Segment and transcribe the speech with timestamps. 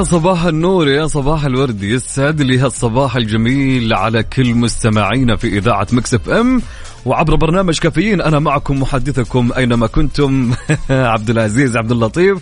[0.00, 5.86] يا صباح النور يا صباح الورد يسعد لي هالصباح الجميل على كل مستمعينا في إذاعة
[5.92, 6.62] مكسف أم.
[7.06, 10.54] وعبر برنامج كافيين أنا معكم محدثكم أينما كنتم.
[10.90, 12.38] عبد العزيز عبد اللطيف.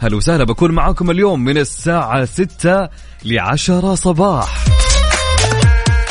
[0.00, 2.88] هلا وسهلا بكون معكم اليوم من الساعة 6
[3.24, 4.64] لعشرة صباح.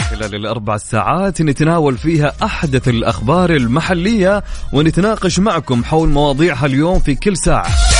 [0.09, 4.43] خلال الأربع ساعات نتناول فيها أحدث الأخبار المحلية
[4.73, 7.98] ونتناقش معكم حول مواضيعها اليوم في كل ساعة.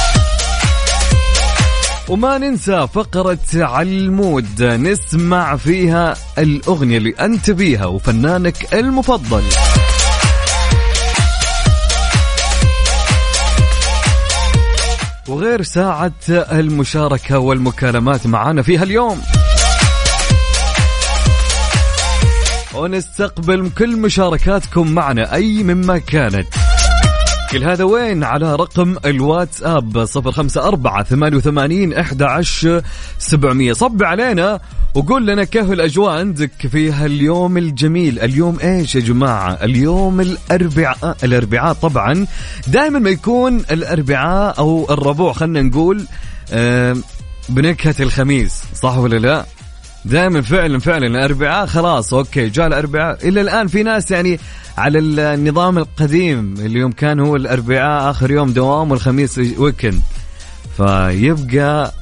[2.10, 9.44] وما ننسى فقرة على المود نسمع فيها الأغنية اللي أنت بيها وفنانك المفضل.
[15.28, 19.22] وغير ساعة المشاركة والمكالمات معنا فيها اليوم.
[22.76, 26.69] ونستقبل كل مشاركاتكم معنا أي مما كانت.
[27.52, 32.81] كل هذا وين؟ على رقم الواتساب صفر خمسة أربعة ثمانية وثمانين إحدى عشر
[33.19, 33.73] سبعمية.
[33.73, 34.59] صب علينا
[34.95, 38.19] وقول لنا كيف الأجواء عندك في هاليوم الجميل.
[38.19, 41.17] اليوم إيش يا جماعة؟ اليوم الأربعاء.
[41.23, 42.28] الأربعاء طبعا
[42.67, 46.06] دائما ما يكون الأربعاء أو الربوع خلنا نقول
[47.50, 49.45] بنكهة الخميس صح ولا لا؟
[50.06, 53.28] دائما فعلا فعلا الأربعاء خلاص أوكي جاء الأربعاء.
[53.28, 54.39] إلى الآن في ناس يعني
[54.80, 60.01] على النظام القديم اللي يوم كان هو الأربعاء آخر يوم دوام والخميس ويكند
[60.78, 61.94] فيبقى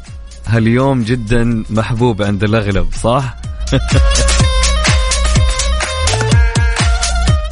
[0.46, 3.36] هاليوم جدا محبوب عند الأغلب صح؟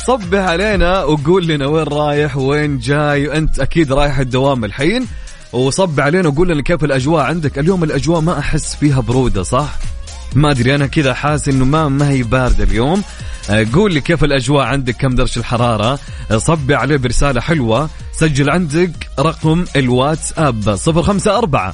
[0.08, 5.08] صبح علينا وقول لنا وين رايح وين جاي وأنت أكيد رايح الدوام الحين
[5.54, 9.80] وصب علينا وقول لنا كيف الأجواء عندك اليوم الأجواء ما أحس فيها برودة صح؟
[10.36, 13.04] ما أدري أنا كذا حاسس إنه ما ما هي باردة اليوم.
[13.50, 16.00] آه، قول لي كيف الأجواء عندك؟ كم درجة الحرارة؟
[16.32, 17.90] آه، صبي عليه برسالة حلوة.
[18.14, 21.74] سجل عندك رقم الواتساب 054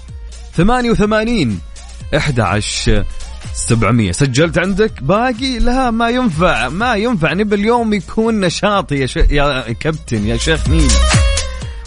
[0.58, 1.60] 88
[2.18, 3.06] 11
[3.54, 7.34] 700 سجلت عندك؟ باقي لا ما ينفع ما ينفع.
[7.34, 9.08] نبي اليوم يكون نشاطي يا.
[9.32, 10.88] يا كابتن يا شيخ مين؟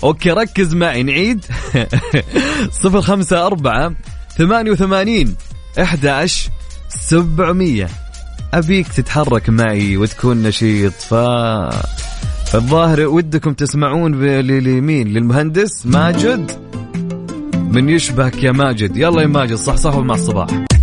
[0.05, 1.03] أوكي ركز معي.
[1.03, 1.45] نعيد.
[2.85, 3.97] 054
[4.39, 5.37] 88
[5.83, 6.51] 11
[6.89, 7.89] 700
[8.55, 10.93] أبيك تتحرك معي وتكون نشيط.
[10.93, 11.15] ف
[12.53, 16.51] فالظاهر ودكم تسمعون لمين للمهندس ماجد.
[17.55, 18.97] من يشبهك يا ماجد.
[18.97, 20.74] يلا يا ماجد صح صح مع الصباح.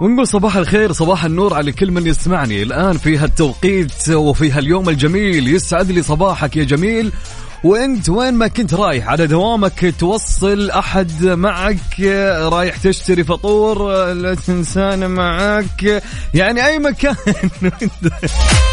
[0.00, 2.62] ونقول صباح الخير صباح النور على كل من يسمعني.
[2.62, 7.12] الآن في هالتوقيت وفي هاليوم الجميل يسعد لي صباحك يا جميل.
[7.64, 12.00] وأنت وين ما كنت رايح على دوامك توصل أحد معك
[12.52, 14.34] رايح تشتري فطور لا
[15.08, 16.02] معك.
[16.34, 17.16] يعني أي مكان.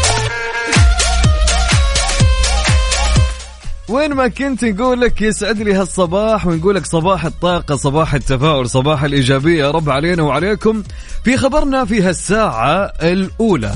[3.88, 9.04] وين ما كنت نقول لك يسعد لي هالصباح ونقول لك صباح الطاقة صباح التفاؤل صباح
[9.04, 10.82] الإيجابية يا رب علينا وعليكم.
[11.24, 13.72] في خبرنا في هالساعة الأولى.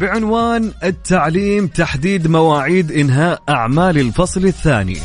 [0.00, 4.98] بعنوان التعليم تحديد مواعيد إنهاء أعمال الفصل الثاني.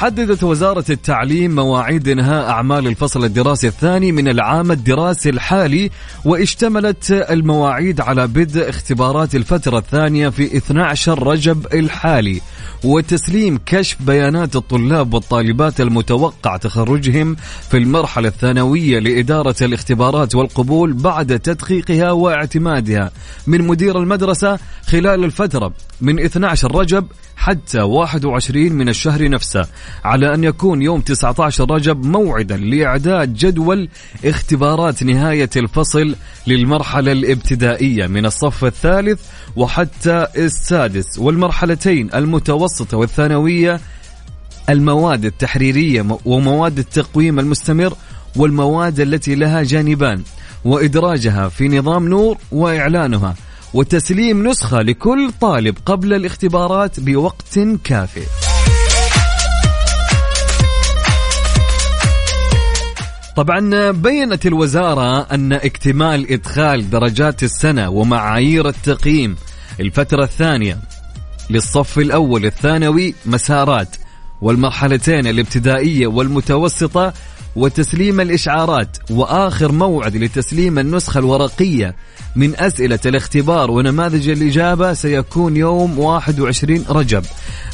[0.00, 5.90] حددت وزارة التعليم مواعيد إنهاء أعمال الفصل الدراسي الثاني من العام الدراسي الحالي
[6.24, 12.40] واشتملت المواعيد على بدء اختبارات الفترة الثانية في 12 رجب الحالي.
[12.84, 17.36] وتسليم كشف بيانات الطلاب والطالبات المتوقع تخرجهم
[17.70, 23.10] في المرحلة الثانوية لإدارة الاختبارات والقبول بعد تدقيقها واعتمادها
[23.46, 27.06] من مدير المدرسة خلال الفترة من 12 رجب
[27.36, 29.66] حتى 21 من الشهر نفسه
[30.04, 33.88] على أن يكون يوم 19 رجب موعدا لإعداد جدول
[34.24, 36.16] اختبارات نهاية الفصل
[36.46, 39.20] للمرحلة الابتدائية من الصف الثالث
[39.56, 43.80] وحتى السادس والمرحلتين المتوسطة والثانوية
[44.68, 47.94] المواد التحريرية ومواد التقويم المستمر
[48.36, 50.22] والمواد التي لها جانبان
[50.64, 53.34] وإدراجها في نظام نور وإعلانها
[53.74, 58.22] وتسليم نسخة لكل طالب قبل الاختبارات بوقت كافي.
[63.36, 69.36] طبعا بينت الوزارة أن اكتمال إدخال درجات السنة ومعايير التقييم
[69.80, 70.78] الفترة الثانية
[71.50, 73.96] للصف الأول الثانوي مسارات
[74.42, 77.12] والمرحلتين الابتدائية والمتوسطة
[77.56, 81.94] وتسليم الإشعارات وآخر موعد لتسليم النسخة الورقية.
[82.36, 87.24] من أسئلة الاختبار ونماذج الإجابة سيكون يوم 21 رجب.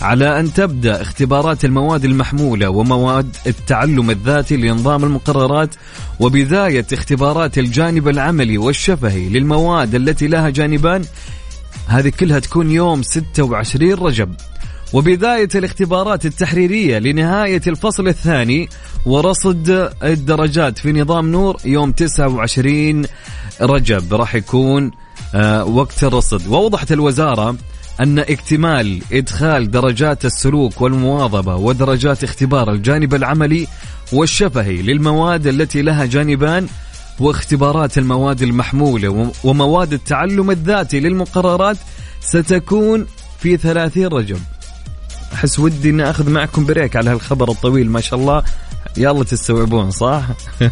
[0.02, 5.74] على أن تبدأ اختبارات المواد المحمولة ومواد التعلم الذاتي لنظام المقررات
[6.20, 11.04] وبداية اختبارات الجانب العملي والشفهي للمواد التي لها جانبان
[11.86, 14.34] هذه كلها تكون يوم 26 رجب.
[14.92, 18.68] وبداية الاختبارات التحريرية لنهاية الفصل الثاني
[19.06, 23.06] ورصد الدرجات في نظام نور يوم 29
[23.60, 24.14] رجب.
[24.14, 24.90] راح يكون
[25.34, 26.46] آه، وقت الرصد.
[26.46, 27.56] وأوضحت الوزارة
[28.00, 33.66] أن اكتمال إدخال درجات السلوك والمواظبة ودرجات اختبار الجانب العملي
[34.12, 36.66] والشفهي للمواد التي لها جانبان
[37.20, 41.76] واختبارات المواد المحمولة ومواد التعلم الذاتي للمقررات
[42.20, 43.06] ستكون
[43.38, 44.38] في 30 رجب.
[45.34, 48.42] أحس ودي إني أخذ معكم بريك على هالخبر الطويل ما شاء الله.
[48.96, 50.22] يلا تستوعبون صح؟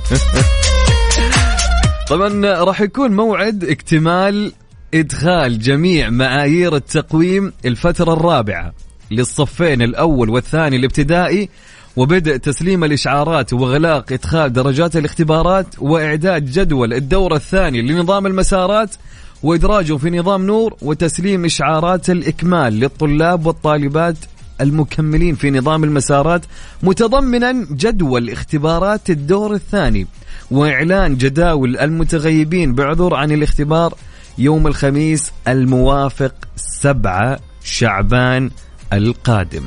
[2.11, 4.53] طبعا راح يكون موعد اكتمال
[4.95, 8.73] إدخال جميع معايير التقويم الفترة الرابعة
[9.11, 11.49] للصفين الأول والثاني الابتدائي
[11.97, 18.95] وبدء تسليم الإشعارات واغلاق إدخال درجات الاختبارات وإعداد جدول الدورة الثاني لنظام المسارات
[19.43, 24.17] وإدراجه في نظام نور وتسليم إشعارات الإكمال للطلاب والطالبات
[24.61, 26.43] المكملين في نظام المسارات
[26.83, 30.07] متضمنا جدول اختبارات الدور الثاني
[30.51, 33.95] وإعلان جداول المتغيبين بعذر عن الاختبار
[34.39, 38.51] يوم الخميس الموافق 7 شعبان
[38.93, 39.63] القادم.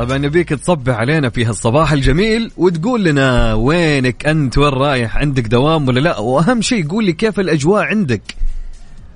[0.00, 5.88] طبعا نبيك تصبح علينا في هالصباح الجميل وتقول لنا وينك أنت؟ وين رايح؟ عندك دوام
[5.88, 8.22] ولا لا؟ وأهم شيء قول لي كيف الأجواء عندك؟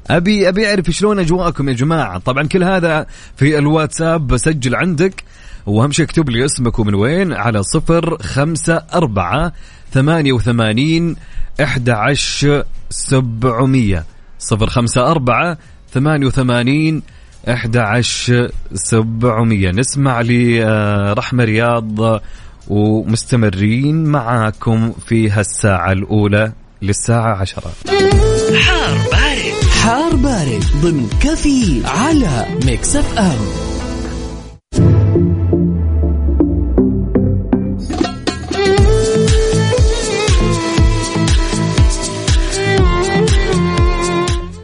[0.06, 2.18] أبي أبي أعرف شلون أجواءكم يا جماعة.
[2.18, 5.24] طبعا كل هذا في الواتساب بسجل عندك.
[5.66, 9.52] وأهم شيء اكتب لي اسمك ومن وين؟ على صفر خمسة أربعة
[9.92, 11.16] ثمانية وثمانين
[11.62, 14.04] إحدى عشر سبعمية.
[14.38, 15.58] صفر خمسة أربعة
[15.92, 17.02] ثمانية وثمانين
[17.48, 22.20] 11700 نسمع لرحمة رياض
[22.68, 26.52] ومستمرين معاكم في هالساعة الأولى
[26.82, 27.72] للساعة عشرة.
[28.60, 29.64] حار بارد.
[29.82, 33.38] حار بارد ضمن كافيين على Mix FM.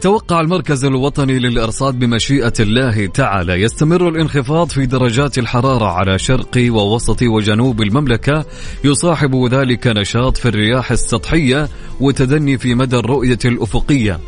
[0.01, 7.21] توقع المركز الوطني للإرصاد بمشيئة الله تعالى يستمر الانخفاض في درجات الحرارة على شرق ووسط
[7.21, 8.45] وجنوب المملكة
[8.83, 14.19] يصاحب ذلك نشاط في الرياح السطحية وتدني في مدى الرؤية الأفقية.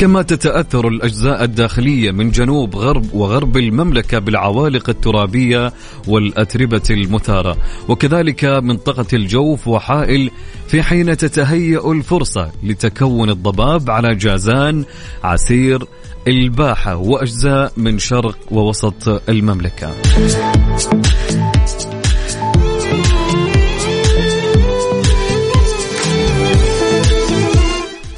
[0.00, 5.72] كما تتأثر الأجزاء الداخلية من جنوب غرب وغرب المملكة بالعوالق الترابية
[6.08, 7.56] والأتربة المثارة.
[7.88, 10.30] وكذلك منطقة الجوف وحائل
[10.68, 14.84] في حين تتهيأ الفرصة لتكون الضباب على جازان
[15.24, 15.86] عسير
[16.28, 19.90] الباحة وأجزاء من شرق ووسط المملكة.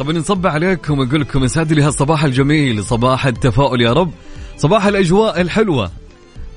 [0.03, 4.11] طبعا نصبح عليكم ونقول لكم يسعد لي هالصباح الجميل صباح التفاؤل يا رب
[4.57, 5.91] صباح الأجواء الحلوة.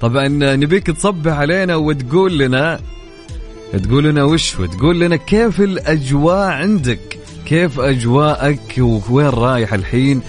[0.01, 2.79] طبعا نبيك تصبح علينا وتقول لنا
[3.83, 8.75] تقول لنا وش؟ وتقول لنا كيف الأجواء عندك؟ كيف أجواءك؟
[9.09, 10.21] وين رايح الحين؟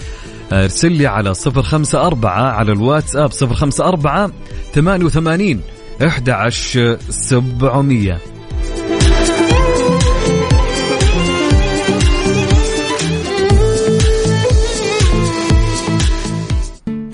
[0.51, 4.33] أرسل لي على 054 على الواتساب 054
[4.73, 5.61] 88
[6.01, 8.17] 11700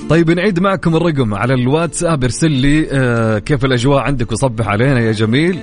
[0.09, 5.11] طيب نعيد معكم الرقم على الواتساب ارسل لي آه كيف الأجواء عندك وصبح علينا يا
[5.11, 5.59] جميل.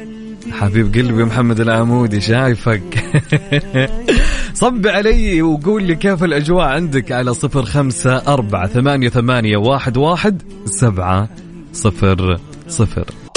[0.53, 3.05] حبيب قلبي محمد العمودي شايفك.
[4.55, 10.43] صب علي وقول لي كيف الأجواء عندك على صفر خمسة أربعة ثمانية, ثمانية واحد, واحد
[10.65, 11.29] سبعة
[11.73, 13.30] صفر صفر.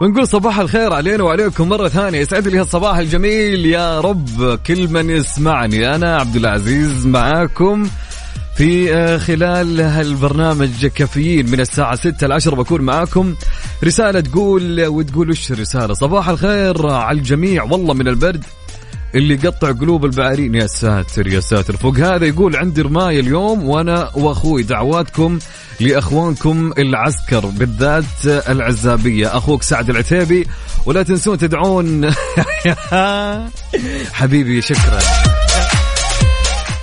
[0.00, 2.18] ونقول صباح الخير علينا وعليكم مرة ثانية.
[2.18, 5.94] يسعد لي هالصباح الجميل يا رب كل من يسمعني.
[5.94, 7.88] أنا عبد العزيز معاكم
[8.56, 13.34] في آه، خلال هالبرنامج كافيين من الساعة 6 ل 10 بكون معاكم.
[13.84, 17.62] رسالة تقول وتقول وش الرسالة صباح الخير على الجميع.
[17.62, 18.44] والله من البرد
[19.14, 21.76] اللي قطع قلوب البعارين يا ساتر يا ساتر.
[21.76, 24.62] فوق هذا يقول عندي رماية اليوم وأنا وأخوي.
[24.62, 25.38] دعواتكم
[25.80, 28.04] لإخوانكم العسكر بالذات
[28.48, 29.36] العزابية.
[29.36, 30.46] أخوك سعد العتيبي.
[30.86, 32.10] ولا تنسون تدعون
[34.12, 34.98] حبيبي شكرا.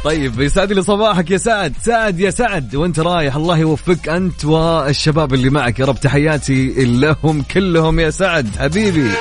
[0.03, 1.73] طيب يسعد لي صباحك يا سعد.
[1.81, 3.35] سعد يا سعد وأنت رايح.
[3.35, 5.79] الله يوفقك أنت والشباب اللي معك.
[5.79, 8.47] يا رب تحياتي لهم كلهم يا سعد.
[8.59, 9.11] حبيبي.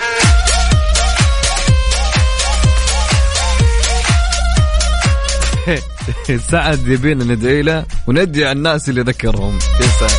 [6.51, 9.59] سعد يبينا ندعي له وندعي على الناس اللي ذكرهم.
[9.81, 10.11] يا سعد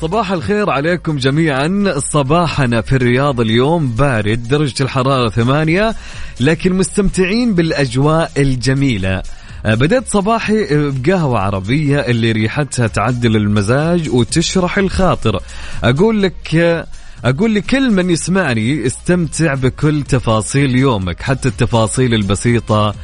[0.00, 1.94] صباح الخير عليكم جميعا.
[1.98, 5.94] صباحنا في الرياض اليوم بارد درجة الحرارة ثمانية
[6.40, 9.22] لكن مستمتعين بالأجواء الجميلة.
[9.66, 15.40] آه، بدأت صباحي بقهوة عربية اللي ريحتها تعدل المزاج وتشرح الخاطر.
[15.84, 16.86] أقول لك
[17.24, 22.94] أقول لكل من يسمعني استمتع بكل تفاصيل يومك حتى التفاصيل البسيطة.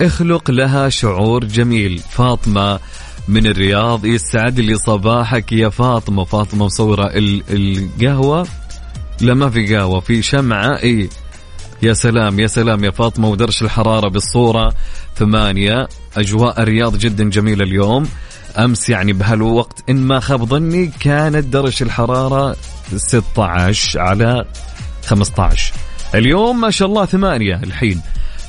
[0.00, 1.98] اخلق لها شعور جميل.
[1.98, 2.78] فاطمة
[3.28, 5.52] من الرياض يسعد لي صباحك.
[5.52, 7.10] يا فاطمة فاطمة مصورة
[7.50, 8.46] القهوة؟
[9.20, 10.82] لا ما في قهوة في شمعة.
[10.82, 11.08] إي.
[11.82, 14.74] يا سلام يا سلام يا فاطمة ودرش الحرارة بالصورة.
[15.16, 18.08] ثمانية أجواء الرياض جدا جميلة اليوم.
[18.58, 22.56] أمس يعني بهالوقت إن ما خاب ظني كانت درجة الحرارة
[22.96, 24.44] 16 على
[25.06, 25.74] 15
[26.14, 28.00] اليوم ما شاء الله ثمانية الحين.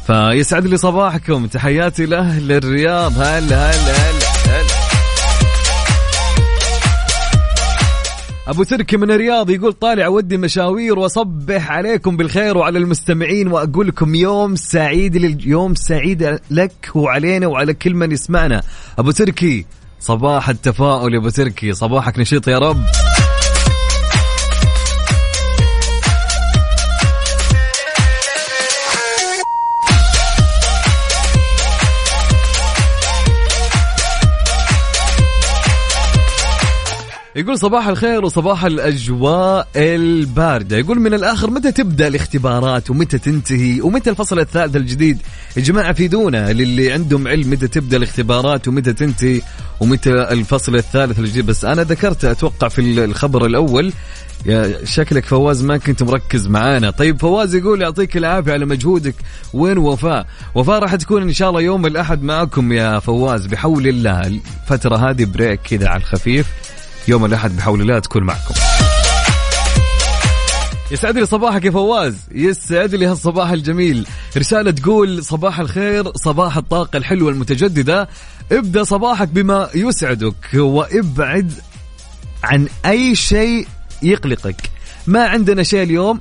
[0.08, 1.48] فيسعد لي صباحكم.
[1.48, 4.80] تحياتي لأهل الرياض هلا هلا هلا هلا
[8.48, 14.16] أبو تركي من الرياض يقول طالع ودي مشاوير وأصبح عليكم بالخير وعلى المستمعين وأقول لكم
[14.16, 18.62] يوم سعيد لليوم سعيد لك وعلينا وعلى كل من يسمعنا.
[19.00, 19.66] أبو تركي
[20.00, 22.84] صباح التفاؤل يا ابو تركي صباحك نشيط يا رب.
[37.40, 40.78] يقول صباح الخير وصباح الأجواء الباردة.
[40.78, 45.18] يقول من الآخر متى تبدأ الاختبارات؟ ومتى تنتهي؟ ومتى الفصل الثالث الجديد؟
[45.58, 46.54] يا جماعة فيدونا.
[46.54, 49.42] للي عندهم علم متى تبدأ الاختبارات ومتى تنتهي
[49.80, 51.46] ومتى الفصل الثالث الجديد.
[51.46, 53.94] بس أنا ذكرت أتوقع في الخبر الأول
[54.46, 56.90] يا شكلك فواز ما كنت مركز معانا.
[56.90, 59.16] طيب فواز يقول يعطيك العافية على مجهودك.
[59.54, 64.22] وين وفاء؟ وفاء راح تكون إن شاء الله يوم الأحد معكم يا فواز بحول الله.
[64.22, 66.48] الفترة هذه break كذا على الخفيف.
[67.10, 68.54] يوم الأحد بحول الله تكون معكم.
[70.92, 72.16] يسعد لي صباحك يا فواز.
[72.32, 74.08] يسعد لي هالصباح الجميل.
[74.38, 78.10] رسالة تقول صباح الخير صباح الطاقة الحلوة المتجددة.
[78.52, 81.54] ابدأ صباحك بما يسعدك وابعد
[82.44, 83.68] عن أي شيء
[84.04, 84.70] يقلقك.
[85.08, 86.20] ما عندنا شيء اليوم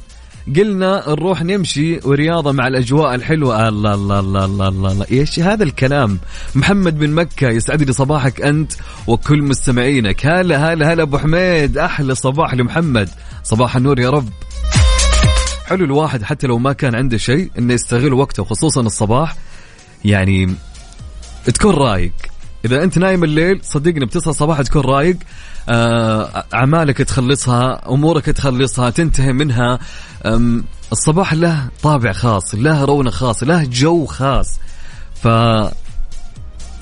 [0.57, 3.69] قلنا نروح نمشي ورياضة مع الأجواء الحلوة.
[3.69, 5.07] الله الله الله الله الله, الله.
[5.11, 6.19] إيش هذا الكلام؟
[6.55, 8.73] محمد من مكة يسعد لي صباحك أنت
[9.07, 10.27] وكل مستمعينك.
[10.27, 11.79] هلا هلا هلا أبو حميد.
[11.79, 13.09] أحلى صباح لمحمد.
[13.43, 14.29] صباح النور يا رب.
[15.67, 19.37] حلو الواحد حتى لو ما كان عنده شيء إنه يستغل وقته خصوصا الصباح.
[20.05, 20.55] يعني
[21.45, 22.13] تكون رايق.
[22.65, 25.17] إذا أنت نايم الليل صدقني بتصحى الصباح تكون رايق.
[25.69, 29.79] آه، أعمالك تخلصها أمورك تخلصها تنتهي منها.
[30.93, 34.49] الصباح له طابع خاص له رونق خاص له جو خاص.
[35.23, 35.29] ف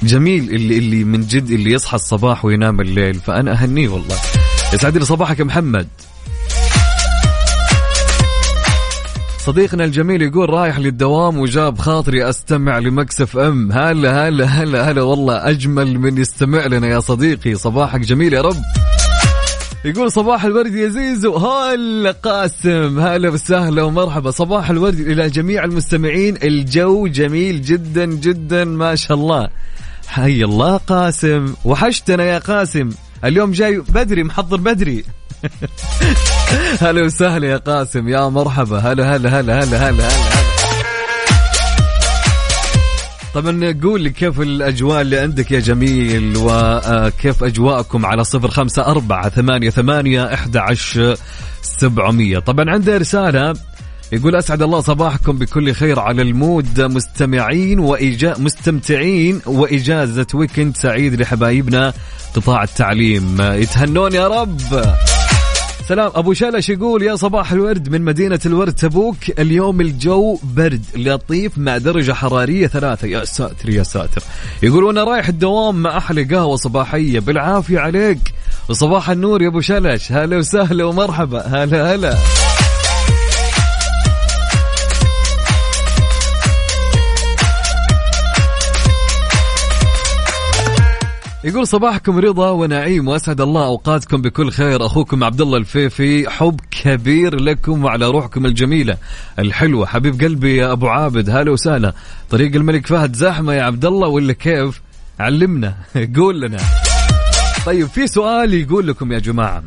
[0.03, 4.17] جميل اللي اللي من جد اللي يصحى الصباح وينام الليل فأنا أهنيه والله.
[4.75, 5.89] يسعد لي صباحك يا محمد.
[9.39, 13.73] صديقنا الجميل يقول رايح للدوام وجاب خاطري أستمع لمكسف أم.
[13.73, 17.55] هلا هلا هلا هلا والله أجمل من يستمع لنا يا صديقي.
[17.55, 18.57] صباحك جميل يا رب.
[19.87, 21.37] يقول صباح الورد يا زيزو.
[21.37, 23.01] هلا قاسم.
[23.01, 24.31] هلا وسهلا ومرحبا.
[24.31, 26.37] صباح الورد إلى جميع المستمعين.
[26.43, 29.49] الجو جميل جدا جدا ما شاء الله.
[30.07, 31.55] حي الله قاسم.
[31.65, 32.91] وحشتنا يا قاسم.
[33.25, 35.05] اليوم جاي بدري محضر بدري.
[36.83, 38.09] هلا وسهلا يا قاسم.
[38.09, 38.79] يا مرحبا.
[38.79, 40.56] هلا هلا هلا هلا هلا هلا, هلا.
[43.37, 49.29] طبعا قول لي كيف الأجواء اللي عندك يا جميل وكيف أجواءكم على صفر خمسة أربعة
[49.29, 51.17] ثمانية ثمانية عشر
[51.63, 52.39] سبعمية.
[52.39, 53.55] طبعا عنده رسالة
[54.13, 61.21] يقول أسعد الله صباحكم بكل خير على ال mood مستمعين وإجا مستمتعين وإجازة weekend سعيد
[61.21, 61.93] لحبايبنا
[62.37, 63.37] قطاع التعليم.
[63.41, 64.83] يتهنون يا رب.
[65.89, 69.17] سلام أبو شلش يقول يا صباح الورد من مدينة الورد تبوك.
[69.39, 73.09] اليوم الجو برد لطيف مع درجة حرارية ثلاثة.
[73.09, 74.23] يا ساتر يا ساتر.
[74.63, 77.21] يقول وأنا رايح الدوام مع أحلى قهوة صباحية.
[77.21, 78.19] بالعافية عليك.
[78.69, 81.41] وصباح النور يا أبو شلش هلا وسهلا ومرحبا.
[81.41, 82.17] هلا هلا.
[91.47, 94.87] يقول صباحكم رضا ونعيم وأسعد الله أوقاتكم بكل خير.
[94.87, 98.97] أخوكم عبد الله الفيفي حب كبير لكم وعلى روحكم الجميلة.
[99.39, 101.93] الحلوة حبيب قلبي يا أبو عابد هلا وسهلا.
[102.31, 104.81] طريق الملك فهد زحمة يا عبد الله ولا كيف؟
[105.21, 105.75] علمنا
[106.17, 106.59] قول لنا.
[107.67, 109.63] طيب في سؤال يقول لكم يا جماعة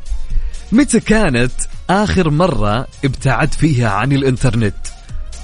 [0.72, 1.52] متى كانت
[1.90, 4.76] آخر مرة ابتعدت فيها عن الإنترنت؟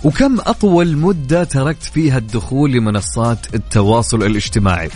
[0.05, 4.89] وكم أطول مدة تركت فيها الدخول لمنصات التواصل الاجتماعي؟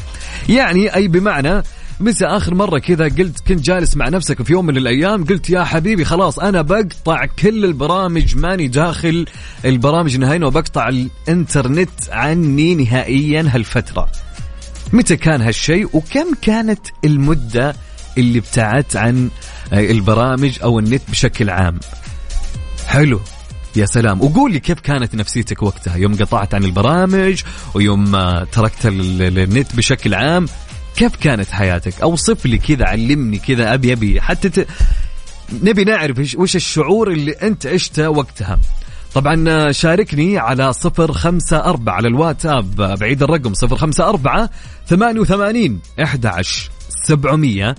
[0.49, 1.63] يعني أي بمعنى
[1.99, 5.63] متى آخر مرة كذا قلت كنت جالس مع نفسك في يوم من الأيام قلت يا
[5.63, 9.25] حبيبي خلاص أنا بقطع كل البرامج ماني داخل
[9.65, 14.09] البرامج نهائيا وبقطع الإنترنت عني نهائيا هالفترة.
[14.93, 17.75] متى كان هالشيء؟ وكم كانت المدة
[18.17, 19.29] اللي ابتعدت عن
[19.73, 21.79] البرامج أو النت بشكل عام؟
[22.87, 23.19] حلو.
[23.75, 24.21] يا سلام.
[24.21, 28.11] وقول لي كيف كانت نفسيتك وقتها؟ يوم قطعت عن البرامج ويوم
[28.51, 30.45] تركت النت بشكل عام
[30.95, 34.67] كيف كانت حياتك؟ أوصف لي كذا علمني كذا ابي أبي حتى ت...
[35.63, 38.59] نبي نعرف وش الشعور اللي أنت عشته وقتها.
[39.13, 44.49] طبعا شاركني على صفر خمسة أربعة على الواتساب بعيد الرقم صفر خمسة أربعة
[44.87, 46.69] ثمانية وثمانين إحدى عشر
[47.07, 47.75] سبعمية آه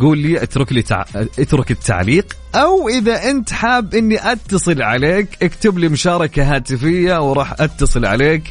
[0.00, 1.04] قول لي اترك لي تع...
[1.38, 8.04] اترك التعليق أو إذا أنت حاب إني أتصل عليك اكتب لي مشاركة هاتفية وراح أتصل
[8.04, 8.42] عليك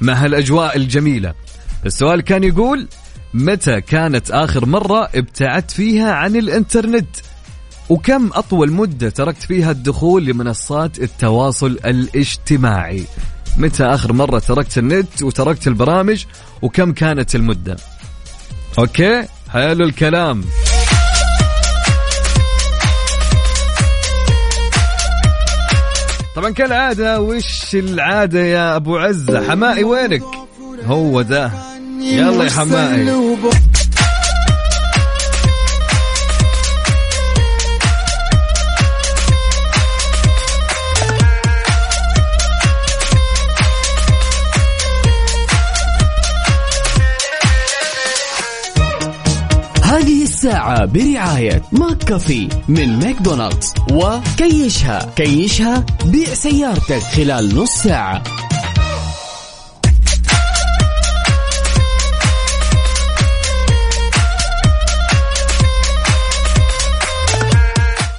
[0.00, 1.34] مع هالأجواء الجميلة.
[1.86, 2.88] السؤال كان يقول
[3.34, 7.08] متى كانت آخر مرة ابتعدت فيها عن الإنترنت؟
[7.88, 13.04] وكم أطول مدة تركت فيها الدخول لمنصات التواصل الاجتماعي؟
[13.56, 16.24] متى آخر مرة تركت النت وتركت البرامج؟
[16.62, 17.76] وكم كانت المدة؟
[18.78, 20.44] أوكي؟ حلو الكلام
[26.36, 30.22] طبعا كالعادة وش العادة يا أبو عزة؟ حمائي وينك؟
[30.84, 31.50] هو ده.
[32.00, 33.04] يلا يا حمائي.
[50.38, 53.74] الساعة برعاية ماك كافي من ماكدونالدز.
[53.92, 55.12] وكيشها.
[55.16, 58.22] كيشها بيع سيارتك خلال نص ساعة.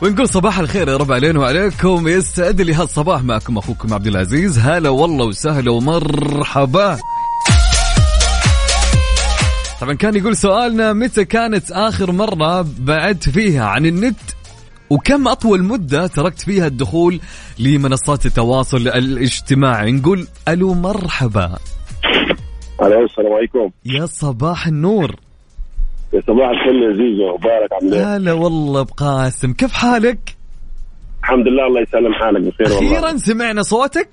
[0.02, 2.08] ونقول صباح الخير يا رب علينا وعليكم.
[2.08, 4.60] يسعد لي هالصباح معكم أخوكم عبد العزيز.
[4.60, 7.00] هلا والله وسهلا ومرحبا.
[9.82, 14.20] طبعا كان يقول سؤالنا متى كانت آخر مرة بعدت فيها عن النت؟
[14.90, 17.20] وكم أطول مدة تركت فيها الدخول
[17.60, 21.58] لمنصات التواصل الاجتماعي؟ نقول ألو مرحبا.
[22.82, 23.70] ألو السلام عليكم.
[23.86, 25.16] يا صباح النور.
[26.14, 30.36] يا صباح الفل يا زيزو مبارك عامل إيه؟ هلا والله بقاسم كيف حالك؟
[31.24, 32.98] الحمد لله الله يسلم حالك بخير والله.
[32.98, 34.10] أخيرا سمعنا صوتك؟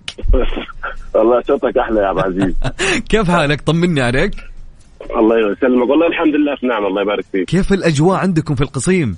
[1.14, 2.54] والله صوتك أحلى يا أبو عزيز.
[3.10, 4.34] كيف حالك؟ طمني عليك.
[5.10, 5.88] الله يسلمك.
[5.90, 6.86] والله الحمد لله في نعمة.
[6.88, 7.44] الله يبارك فيك.
[7.48, 9.16] كيف الأجواء عندكم في القصيم؟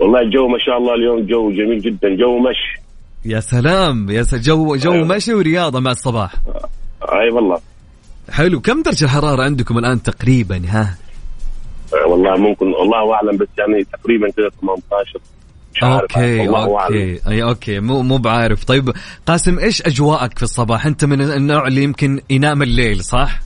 [0.00, 2.08] والله الجو ما شاء الله اليوم جو جميل جدا.
[2.16, 2.82] جو مشي.
[3.24, 4.10] يا سلام.
[4.10, 5.06] يا س- جو جو أيوة.
[5.06, 6.34] مشي ورياضة مع الصباح.
[7.02, 7.58] أي والله.
[8.30, 8.60] حلو.
[8.60, 10.96] كم درجة الحرارة عندكم الآن تقريبا؟ ها؟
[11.94, 15.18] آه، والله ممكن الله أعلم بس يعني تقريبا كذا 18
[15.74, 16.00] مش عارف.
[16.02, 16.48] okay.
[16.48, 17.20] okay.
[17.28, 17.80] أي okay.
[17.80, 18.64] مو مو بعارف.
[18.64, 18.90] طيب
[19.26, 23.45] قاسم إيش أجواءك في الصباح؟ أنت من النوع اللي يمكن ينام الليل صح؟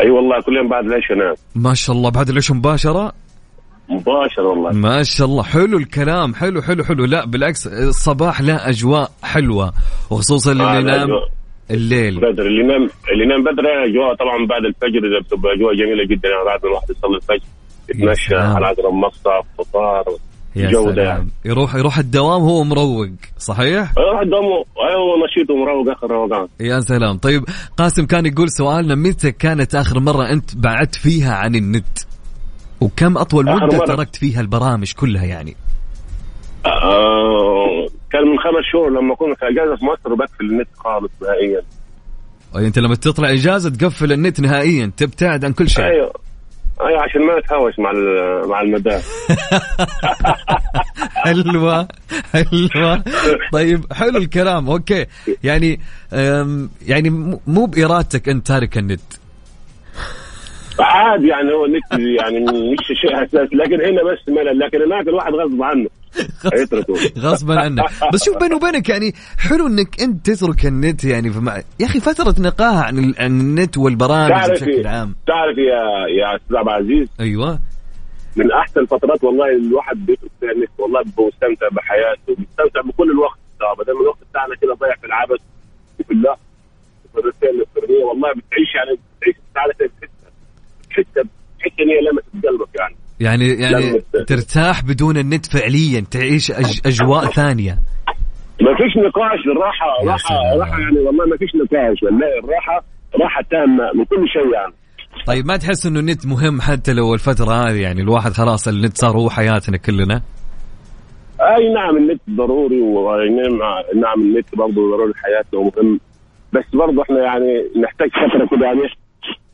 [0.00, 3.12] أي والله كل يوم بعد ليش انام ما شاء الله بعد ليش مباشرة؟
[3.88, 4.70] مباشر والله.
[4.72, 7.04] ما شاء الله حلو الكلام حلو حلو حلو.
[7.04, 9.72] لا بالعكس الصباح له أجواء حلوة
[10.10, 11.08] وخصوصا اللي آه، ينام.
[11.70, 12.16] الليل.
[12.20, 16.28] بدري اللي ينام اللي ينام بدري أجواء طبعا بعد الفجر إذا بتبقى أجواء جميلة جدا.
[16.28, 17.48] يعني بعد الواحد يصلي الفجر
[17.90, 18.34] يتمشى.
[18.36, 20.04] على اقرب مصرف فطار
[20.56, 20.98] يا سلام.
[20.98, 26.48] يعني يروح يروح الدوام هو مروق صحيح؟ الواحد دومه أيوه نشيط ومروق آخر روقان.
[26.60, 27.18] يا سلام.
[27.18, 27.44] طيب
[27.76, 31.98] قاسم كان يقول سؤالنا متى كانت آخر مرة أنت بعدت فيها عن النت؟
[32.80, 33.86] وكم أطول مدة مرة.
[33.86, 35.56] تركت فيها البرامج كلها يعني؟
[36.66, 41.62] آه كان من خمس شهور لما كنا في إجازة في مصر وبقفل النت خالص نهائيا.
[42.56, 45.84] أي أنت لما تطلع إجازة تقفل النت نهائيا تبتعد عن كل شيء.
[45.84, 46.12] أيوه.
[46.86, 47.92] أيوه عشان ما نتهاوش مع
[48.46, 49.00] مع المدام.
[51.24, 51.88] حلوة
[52.32, 53.04] حلوة.
[53.52, 54.70] طيب حلو الكلام.
[54.70, 55.06] أوكي.
[55.44, 55.80] يعني
[56.86, 57.10] يعني
[57.46, 59.00] مو بإرادتك أنت تارك النت
[60.80, 65.32] عادي يعني هو النت يعني مش شيء اساسي لكن هنا بس ملل لكن هناك الواحد
[65.32, 65.88] غصب عنه.
[67.18, 67.84] غصبا عنك.
[68.12, 72.34] بس شوف بيني وبينك يعني حلو إنك أنت تترك النت يعني فما يا أخي فترة
[72.38, 75.14] نقاهة عن, ال- عن النت والبرامج بشكل عام.
[75.26, 77.58] تعرف يا يا أستاذ عبد العزيز؟ أيوه.
[78.36, 83.38] من أحسن الفترات والله الواحد بيترك فيها النت والله بيبقى مستمتع بحياته بيستمتع بكل الوقت.
[83.60, 85.40] ده بدل ما الوقت بتاعنا كده ضايع في العبث
[86.00, 86.36] وفي الله
[87.04, 89.88] وفي الرسائل الالكترونيه والله بتعيش يعني بتعيش بتحسها
[90.88, 91.22] بتحسها
[91.58, 92.96] بتحس ان هي لمست قلبك يعني.
[93.22, 97.78] يعني يعني ترتاح بدون النت فعليا تعيش أج أجواء ثانية.
[98.60, 100.58] ما فيش نقاش الراحة راحة.
[100.58, 102.84] راحة يعني والله ما فيش نقاش والله الراحة
[103.22, 104.72] راحة تامة من كل شيء يعني.
[105.26, 109.16] طيب ما تحس إنه النت مهم حتى لو الفترة هذه؟ يعني الواحد خلاص النت صار
[109.16, 110.22] هو حياتنا كلنا.
[111.40, 113.58] أي نعم النت ضروري ونعم
[114.00, 116.00] نعم النت برضه ضروري لحياتنا ومهم.
[116.52, 118.80] بس برضه إحنا يعني نحتاج فترة كده يعني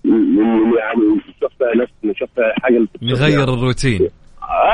[0.04, 2.28] ن- يعني نشوف فيها نفس نشوف
[2.62, 4.00] حاجة نغير الروتين.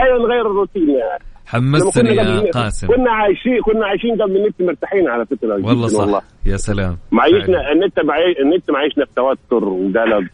[0.02, 1.24] أيوه نغير الروتين يعني.
[1.46, 2.86] حمستني يا قاسم.
[2.86, 6.22] كنا عايشين كنا عايشين قبل النت مرتاحين على فكرة والله صح.
[6.46, 6.98] يا سلام.
[7.12, 8.34] معيشنا النت معي...
[8.44, 10.30] النت معيشنا في توتر وقلق.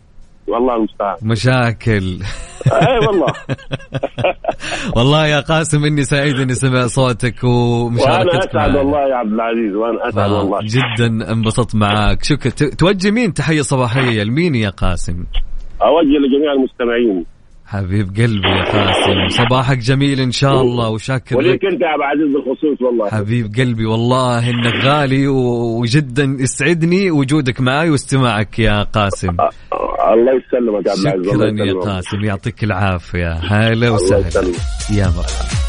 [0.46, 1.16] والله المستعان.
[1.22, 2.18] مشاكل.
[2.72, 3.26] أي والله.
[4.96, 8.78] والله يا قاسم إني سعيد إني سمع صوتك وأنا ومشاركتك أسعد معنا.
[8.78, 10.60] والله يا عبد العزيز وأنا أسعد والله.
[10.62, 12.24] جدا انبسطت معاك.
[12.24, 12.70] شكرا.
[12.70, 15.24] توجه مين تحية صباحية؟ لمين يا قاسم؟
[15.82, 17.24] أوجه لجميع المستمعين.
[17.66, 19.28] حبيب قلبي يا قاسم.
[19.28, 23.08] صباحك جميل إن شاء الله وشاكر وليك لك أنت يا عبد العزيز بالخصوص والله.
[23.10, 29.36] حبيب قلبي والله إنك غالي وجدا يسعدني وجودك معي واستماعك يا قاسم.
[29.40, 29.50] آه،
[30.14, 31.74] الله يسلمك يا عبد العزيز شكرا يا.
[31.74, 32.24] قاسم.
[32.24, 33.32] يعطيك العافية.
[33.32, 34.52] هلا وسهلا.
[34.94, 35.60] يا مرحبا.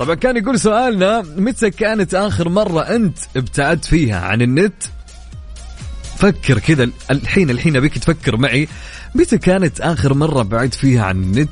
[0.00, 4.82] طبعا كان يقول سؤالنا متى كانت آخر مرة أنت ابتعدت فيها عن النت؟
[6.20, 8.68] فكر كذا الحين الحين أبيك تفكر معي
[9.14, 11.50] متى كانت آخر مرة بعدت فيها عن النت؟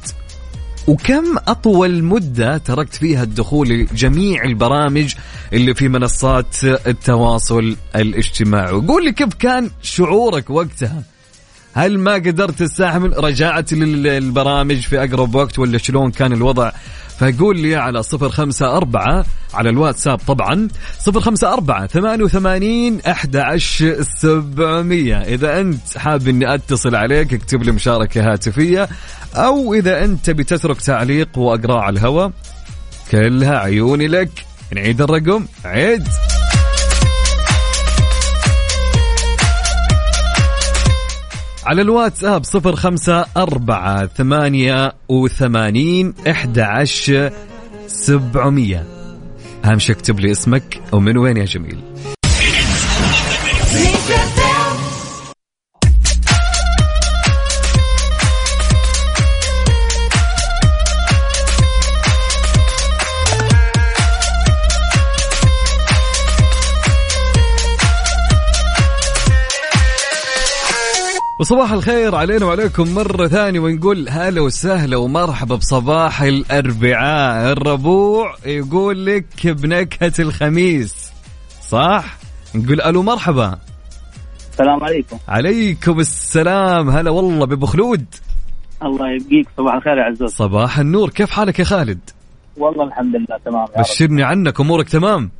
[0.88, 5.14] وكم أطول مدة تركت فيها الدخول لجميع البرامج
[5.52, 11.02] اللي في منصات التواصل الاجتماعي؟ وقول لي كيف كان شعورك وقتها؟
[11.74, 16.72] هل ما قدرت تستحمل رجعت للبرامج في أقرب وقت ولا شلون كان الوضع
[17.18, 23.36] فقول لي على صفر خمسة أربعة على الواتساب طبعا صفر خمسة أربعة ثمانية وثمانين أحد
[24.16, 25.16] سبعمية.
[25.16, 28.88] إذا أنت حاب أني أتصل عليك اكتب لي مشاركة هاتفية
[29.34, 32.32] أو إذا أنت بتترك تعليق وأقرأ على الهواء
[33.10, 34.30] كلها عيوني لك.
[34.74, 35.44] نعيد الرقم.
[35.64, 36.08] عيد!
[41.68, 46.62] على الواتساب صفر خمسة أربعة ثمانية وثمانين إحدى
[47.86, 48.86] سبعمية.
[49.64, 51.78] أهم شيء اكتب لي اسمك ومن وين يا جميل؟
[71.40, 77.52] وصباح الخير علينا وعليكم مرة ثانية ونقول هلا وسهلا ومرحبا بصباح الأربعاء.
[77.52, 81.12] الربوع يقول لك بنكهة الخميس
[81.68, 82.16] صح؟
[82.54, 83.58] نقول ألو مرحبا.
[84.52, 85.18] السلام عليكم.
[85.28, 86.90] عليكم السلام.
[86.90, 88.04] هلا والله بأبو خلود.
[88.82, 89.48] الله يبقيك.
[89.56, 90.30] صباح الخير يا عزوز.
[90.30, 91.10] صباح النور.
[91.10, 92.00] كيف حالك يا خالد؟
[92.56, 93.80] والله الحمد لله تمام يا رب.
[93.80, 95.30] بشرني عنك أمورك تمام؟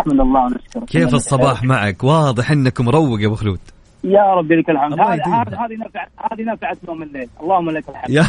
[0.00, 3.60] احمد الله ونشكره كيف الصباح معك؟ واضح إنك مروق يا أبو خلود.
[4.04, 5.00] يا رب لك الحمد.
[5.00, 5.42] هذه.
[5.64, 7.28] هذه نفعت هذه نفعت نوم الليل.
[7.42, 8.10] اللهم لك الحمد.
[8.10, 8.24] يا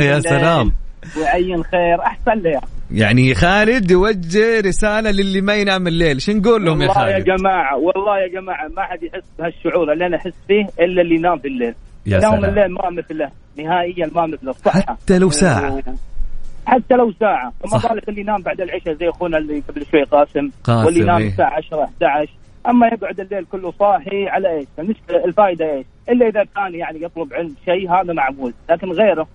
[0.14, 0.72] يا سلام.
[1.16, 2.66] ويعين خير أحسن أخي.
[2.90, 6.20] يعني خالد يوجه رسالة للي ما ينام الليل.
[6.20, 9.92] شو نقول لهم يا والله يا خالد؟ جماعة والله يا جماعة ما حد يحس بهالشعور
[9.92, 11.74] اللي أنا أحس فيه إلا اللي ينام بالليل
[12.06, 12.44] يا نوم سلام.
[12.44, 13.30] الليل ما مثله.
[13.58, 14.50] نهائيا ما مثله.
[14.50, 15.82] الصحه حتى لو ساعة.
[16.66, 17.52] حتى لو ساعة.
[17.60, 17.94] فما.
[17.94, 21.28] بالك اللي ينام بعد العشاء زي أخونا اللي قبل شوي قاسم, قاسم، واللي ينام إيه.
[21.28, 22.32] الساعة 10 11
[22.66, 27.34] أما يقعد الليل كله صاحي على إيش؟ المشكلة الفائدة إيش؟ إلا إذا كان يعني يطلب
[27.34, 29.28] علم شيء هذا معمول لكن غيره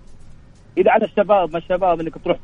[0.78, 2.36] إذا على الشباب ما الشباب إنك تروح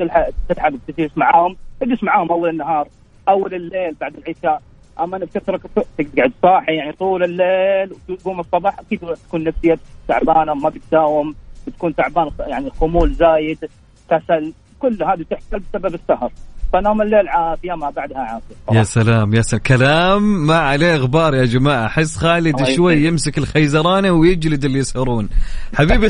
[0.49, 2.89] تتعب تجلس معاهم اجلس معاهم أول النهار
[3.29, 4.63] أول الليل بعد العشاء
[5.01, 5.61] أما إنك تترك
[5.99, 11.35] تقعد صاحي يعني طول الليل وتقوم الصباح أكيد تكون نفسيتك تعبانة ما بتداوم
[11.67, 13.69] بتكون تعبان يعني خمول زايد
[14.11, 16.33] كسل كل هذه تحصل بسبب السهر
[16.73, 19.63] فنوم الليل عافيه ما بعدها عافيه يا سلام يا سلام.
[19.63, 21.87] كلام ما عليه غبار يا جماعة.
[21.87, 23.05] أحس خالد شوي.
[23.05, 25.29] يمسك الخيزرانة ويجلد اللي يسهرون.
[25.75, 26.09] حبيبي.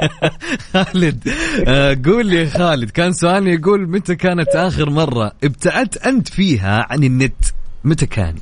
[0.72, 1.28] خالد
[1.68, 2.90] آه قول لي يا خالد.
[2.90, 7.44] كان سؤالي يقول متى كانت آخر مرة ابتعدت أنت فيها عن النت؟
[7.84, 8.34] متى كان؟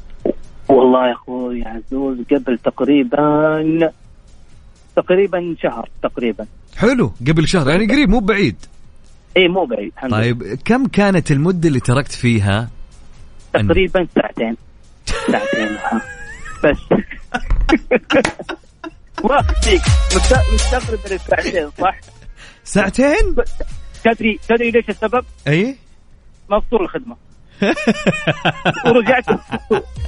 [0.68, 3.92] والله يا أخوي عزوز قبل تقريبا
[4.96, 6.46] تقريبا شهر تقريبا.
[6.76, 7.70] حلو قبل شهر.
[7.70, 8.56] يعني قريب مو بعيد.
[9.36, 10.20] اي مو بعيد الحمد لله.
[10.22, 12.68] طيب كم كانت المدة اللي تركت فيها؟
[13.52, 14.56] تقريبا ساعتين.
[15.06, 16.00] ساعتين ها.
[16.64, 16.76] بس.
[19.24, 19.80] واخد فيك.
[20.16, 21.96] مست- مستغرب من الساعتين صح؟
[22.64, 23.36] ساعتين؟
[24.04, 25.76] تدري تدري ليش السبب؟ أي؟
[26.50, 27.16] مفصول الخدمة.
[28.86, 29.24] ورجعت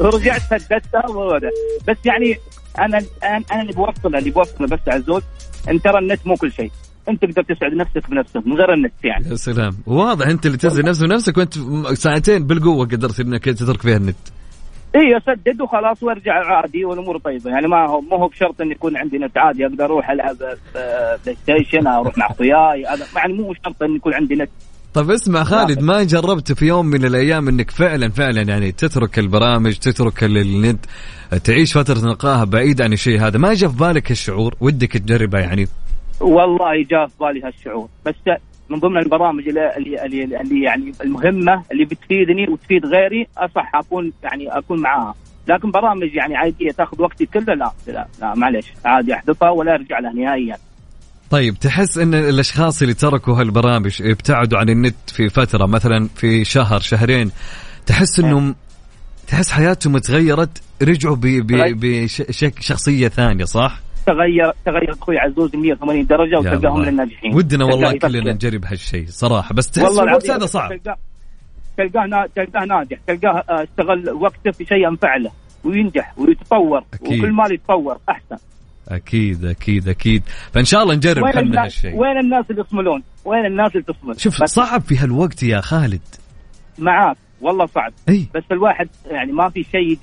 [0.00, 1.50] ورجعت سددتها وهذا.
[1.88, 2.36] بس يعني
[2.78, 5.22] أنا أنا أنا اللي بوصله اللي بوصله بس عزوز
[5.70, 6.70] إن ترى النت مو كل شيء.
[7.08, 9.28] انت تقدر تسعد نفسك بنفسك من غير النت يعني.
[9.30, 9.76] يا سلام.
[9.86, 11.54] واضح انت اللي تزن نفسك بنفسك وانت
[11.98, 14.16] ساعتين بالقوة قدرت إنك تترك فيها النت.
[14.96, 17.50] اي اسدد وخلاص وارجع عادي والأمور طيبة.
[17.50, 20.36] يعني ما هو مو هو بشرط إن يكون عندي نت عادي أقدر أروح ألعب
[20.74, 22.80] PlayStation أروح مع أخوياي
[23.16, 24.50] يعني مو شرط إن يكون عندي نت.
[24.94, 29.74] طيب اسمع خالد ما جربت في يوم من الأيام إنك فعلا فعلا يعني تترك البرامج
[29.74, 30.84] تترك ال- النت
[31.44, 35.68] تعيش فترة نقاهة بعيد عن الشيء هذا؟ ما جاء في بالك الشعور ودك تجربه يعني
[36.20, 37.88] والله جاء في بالي هالشعور.
[38.06, 38.14] بس
[38.70, 44.48] من ضمن البرامج اللي, اللي, اللي, يعني المهمة اللي بتفيدني وتفيد غيري أصح أكون يعني
[44.58, 45.14] أكون معاها.
[45.48, 49.98] لكن برامج يعني عادية تاخذ وقتي كله لا لا لا معليش عادي أحذفها ولا أرجع
[49.98, 50.56] لها نهائيا.
[51.30, 56.80] طيب تحس إن الأشخاص اللي تركوا هالبرامج ابتعدوا عن النت في فترة مثلا في شهر
[56.80, 57.30] شهرين
[57.86, 58.54] تحس انهم
[59.26, 61.16] تحس حياتهم تغيرت رجعوا
[62.40, 63.80] بشخصيه ثانية صح؟
[64.12, 66.80] تغير تغير أخوي عزوز 180 درجة وتلقاهم.
[66.80, 68.32] من الناجحين ودنا والله كلنا.
[68.32, 69.54] نجرب هالشيء صراحة.
[69.54, 70.70] بس تحس والله الوقت هذا صعب.
[70.70, 70.96] تلقاه
[71.78, 75.30] تلقاه نا- تلقاه ناجح تلقاه آه، استغل وقته في شيء ينفعله
[75.64, 77.18] وينجح ويتطور أكيد.
[77.24, 78.36] وكل ما يتطور أحسن.
[78.88, 80.22] أكيد أكيد أكيد.
[80.52, 81.94] فان شاء الله نجرب خلنا هالشيء.
[81.96, 86.00] وين الناس اللي يصملون؟ وين الناس اللي تصمل؟ شوف صعب في هالوقت يا خالد.
[86.78, 87.16] معاك.
[87.40, 87.92] والله صعب.
[88.08, 88.26] أي.
[88.34, 89.98] بس الواحد يعني ما في شيء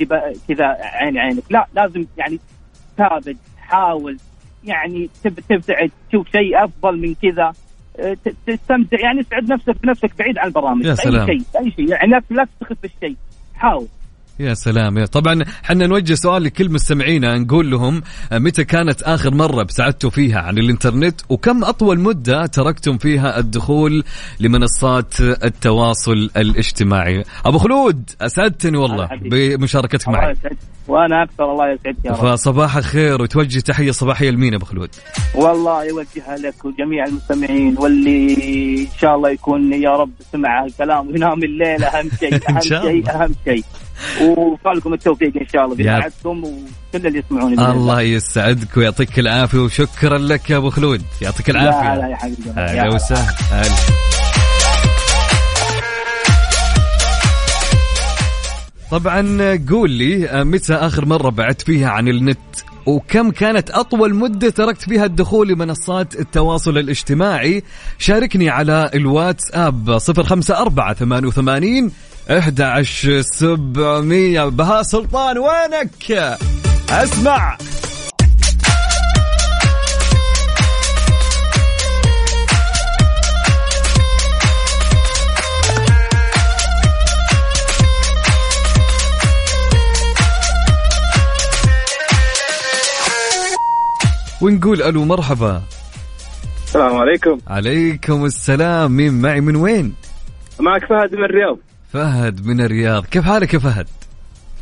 [0.48, 1.44] كذا عين عينك.
[1.50, 2.40] لا لازم يعني
[2.98, 3.38] ثابت.
[3.66, 4.18] حاول
[4.64, 7.54] يعني تب- تبتعد تشوف شيء أفضل من كذا.
[8.00, 10.86] أه، تستمتع يعني اسعد نفسك بنفسك بعيد عن البرامج.
[10.86, 11.30] يا سلام.
[11.30, 11.90] اي شيء اي شيء.
[11.90, 13.16] يعني لا لا تستخف بالشيء.
[13.56, 13.88] حاول
[14.40, 14.98] يا سلام.
[14.98, 20.10] يا طبعا حنا نوجه سؤال لكل مستمعينا نقول لهم آه، متى كانت آخر مرة ابتعدتوا
[20.10, 24.04] فيها عن الإنترنت وكم أطول مدة تركتم فيها الدخول
[24.40, 29.10] لمنصات التواصل الاجتماعي؟ أبو خلود أسعدتني والله.
[29.22, 30.36] بمشاركتك معي.
[30.88, 32.18] وأنا أكثر الله يسعدك يا رب.
[32.18, 34.90] فصباح الخير وتوجه تحية صباحية لمين أبو خلود؟
[35.36, 38.34] والله يوجهها لك وجميع المستمعين واللي
[38.82, 43.10] إن شاء الله يكون يا رب سمع الكلام وينام الليل أهم شيء أهم شيء.
[43.10, 43.64] أهم شيء.
[44.22, 50.50] وفالكم التوفيق إن شاء الله بسعادتكم وكل اللي يسمعوني الله يسعدك ويعطيك العافية وشكرا لك
[50.50, 51.02] يا أبو خلود.
[51.22, 52.50] يعطيك لا لا العافيه يا حبيبي.
[52.56, 53.36] هلا يا وسهلا.
[53.52, 53.76] هلا
[58.92, 62.38] طبعا قول لي متى آخر مرة بعدت فيها عن النت؟
[62.86, 67.64] وكم كانت أطول مدة تركت فيها الدخول لمنصات التواصل الاجتماعي؟
[67.98, 71.92] شاركني على الواتساب 054 88
[72.30, 76.38] 11700 بهاء سلطان وينك؟
[76.90, 77.58] أسمع.
[94.42, 95.62] ونقول ألو مرحبا.
[96.66, 97.38] السلام عليكم.
[97.48, 98.92] عليكم السلام.
[98.92, 99.94] مين معي؟ من وين؟
[100.60, 101.58] معك فهد من الرياض.
[102.00, 103.06] فهد من الرياض.
[103.06, 103.88] كيف حالك يا فهد؟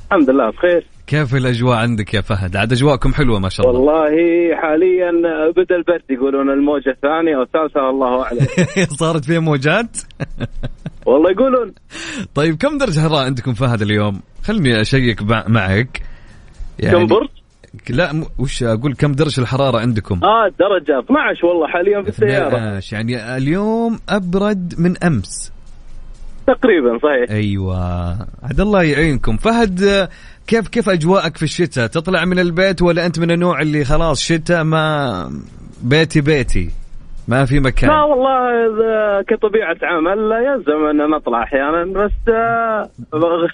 [0.07, 0.85] الحمد لله بخير.
[1.07, 3.79] كيف الأجواء عندك يا فهد؟ عاد أجواءكم حلوة ما شاء الله.
[3.79, 4.11] والله
[4.61, 5.11] حاليا
[5.57, 8.45] بدا البرد يقولون الموجة الثانية أو الثالثه الله أعلم.
[8.99, 9.97] صارت فيها موجات؟
[11.07, 11.73] والله يقولون.
[12.35, 16.01] طيب كم درجة حرارة عندكم فهد اليوم؟ خلني أشيك مع- معك.
[16.81, 17.29] كم برد؟
[17.89, 22.47] لا م- وش أقول كم درجة الحرارة عندكم؟ آه درجة 12 والله حاليا في السيارة.
[22.57, 25.52] 12 يعني اليوم أبرد من أمس.
[26.47, 27.31] تقريبا صحيح.
[27.37, 27.77] أيوه.
[28.43, 29.37] عاد الله يعينكم.
[29.37, 30.09] فهد
[30.47, 34.63] كيف كيف أجواءك في الشتاء؟ تطلع من البيت ولا أنت من النوع اللي خلاص شتاء
[34.63, 35.29] ما
[35.83, 36.69] بيتي بيتي؟
[37.27, 37.89] ما في مكان.
[37.89, 42.89] لا والله إذا كطبيعة عمل يلزم أن نطلع أحيانا بس آه،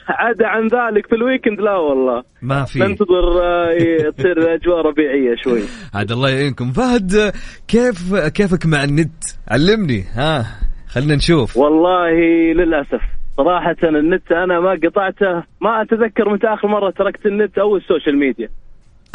[0.10, 2.24] عدا عن ذلك في ال weekend لا والله.
[2.42, 2.80] ما في.
[2.80, 5.62] ننتظر آه، تصير اجواء ربيعية شوي.
[5.94, 6.72] عاد الله يعينكم.
[6.72, 7.34] فهد
[7.68, 10.04] كيف كيفك مع النت علمني.
[10.14, 10.46] ها.
[10.90, 11.58] خلينا نشوف.
[11.58, 12.12] والله
[12.54, 13.02] للأسف.
[13.38, 18.20] صراحة النت أنا ما قطعته ما أتذكر متى آخر مرة تركت النت أو ال social
[18.20, 18.50] media.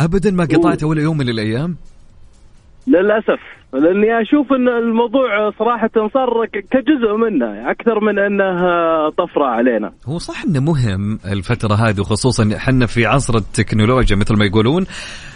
[0.01, 1.77] ابدا ما قطعت ولا يوم من الأيام؟
[2.87, 3.41] للأسف.
[3.73, 8.61] لأني أشوف أن الموضوع صراحة صار كجزء منا أكثر من أنه
[9.11, 9.93] طفرة علينا.
[10.07, 14.87] هو صح إنه مهم الفترة هذه وخصوصا إحنا في عصر التكنولوجيا مثل ما يقولون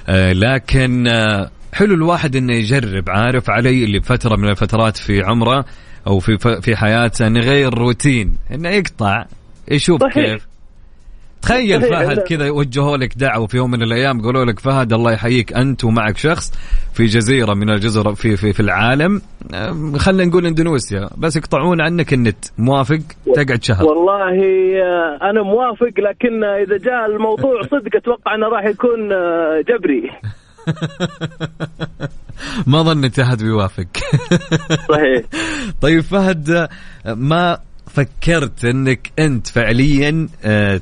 [0.09, 5.65] آه لكن آه حلو الواحد إنه يجرب عارف علي اللي بفترة من الفترات في عمره
[6.09, 9.25] أو في في حياته إنه يغير روتين إنه يقطع
[9.71, 10.15] يشوف صحيح.
[10.15, 10.49] كيف.
[11.43, 11.99] تخيل صحيح.
[11.99, 15.85] فهد كذا وجهوا لك دعوة في يوم من الأيام قالوا لك فهد الله يحييك أنت
[15.85, 16.53] ومعك شخص
[16.95, 19.23] في جزيرة من الجزر في في في العالم.
[19.55, 22.45] آه، خلينا نقول إندونيسيا بس يقطعون عنك النت.
[22.59, 22.99] موافق؟
[23.35, 23.85] تقعد شهر.
[23.87, 24.35] والله
[24.83, 30.11] آه، أنا موافق لكن إذا جاء الموضوع صدق أتوقع أنه راح يكون آه، جبري.
[32.67, 33.87] ما ظنيت أحد بيوافق.
[34.93, 35.25] صحيح.
[35.83, 36.69] طيب فهد
[37.07, 40.81] ما فكرت إنك أنت فعليا آه،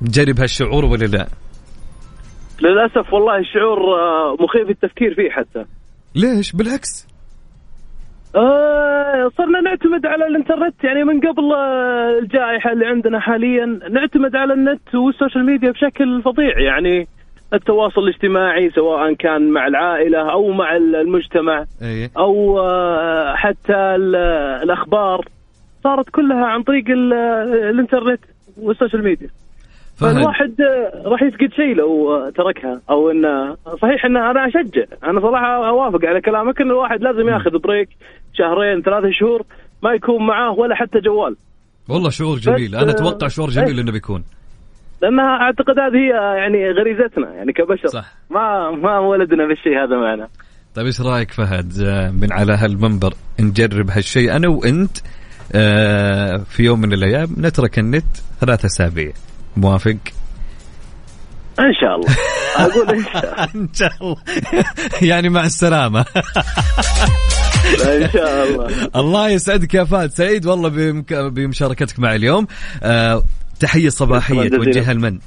[0.00, 1.26] تجرب هالشعور ولا لا؟
[2.62, 5.64] للأسف والله الشعور آه، مخيف التفكير فيه حتى.
[6.14, 7.06] ليش؟ بالعكس.
[8.36, 10.84] آه صرنا نعتمد على الإنترنت.
[10.84, 16.22] يعني من قبل آه، الجائحة اللي عندنا حاليا نعتمد على النت وال social media بشكل
[16.22, 16.60] فظيع.
[16.60, 17.08] يعني
[17.54, 22.10] التواصل الاجتماعي سواء كان مع العائلة أو مع المجتمع إيه.
[22.18, 24.16] أو آه، حتى ال-
[24.62, 25.24] الأخبار.
[25.84, 27.12] صارت كلها عن طريق ال-
[27.70, 28.20] الإنترنت
[28.62, 29.28] وال social media.
[29.96, 32.80] فالواحد آه، راح يفقد شيء لو آه، تركها.
[32.90, 34.84] أو انه صحيح إن أنا أشجع.
[35.04, 37.88] أنا صراحة أوافق على كلامك إن الواحد لازم ياخذ بريك
[38.34, 39.42] شهرين ثلاثة شهور
[39.82, 41.36] ما يكون معاه ولا حتى جوال.
[41.88, 42.76] والله شعور جميل.
[42.76, 43.82] أنا أتوقع شعور جميل إيه.
[43.82, 44.24] إنه بيكون.
[45.02, 47.88] لأنها أعتقد هذه هي يعني غريزتنا يعني كبشر.
[47.88, 48.12] صح.
[48.30, 50.28] ما ما ولدنا بالشيء هذا معنا.
[50.74, 54.96] طيب إيش رأيك فهد آه، من على هالمنبر نجرب هالشيء؟ أنا وأنت
[55.52, 58.04] آه، في يوم من الأيام نترك النت
[58.40, 59.12] ثلاث أسابيع.
[59.56, 59.96] موافق؟
[61.60, 62.16] إن شاء الله.
[62.66, 63.48] أقول إن شاء الله.
[63.54, 64.16] إن شاء الله.
[65.02, 66.00] يعني مع السلامة.
[67.86, 68.68] إن شاء الله.
[69.00, 70.10] الله يسعدك يا فهد.
[70.10, 70.68] سعيد والله.
[71.30, 72.46] بمشاركتك معي اليوم.
[72.82, 73.22] آه
[73.60, 74.64] شكراً جزيلاً.
[74.64, 75.18] توجهها لمن؟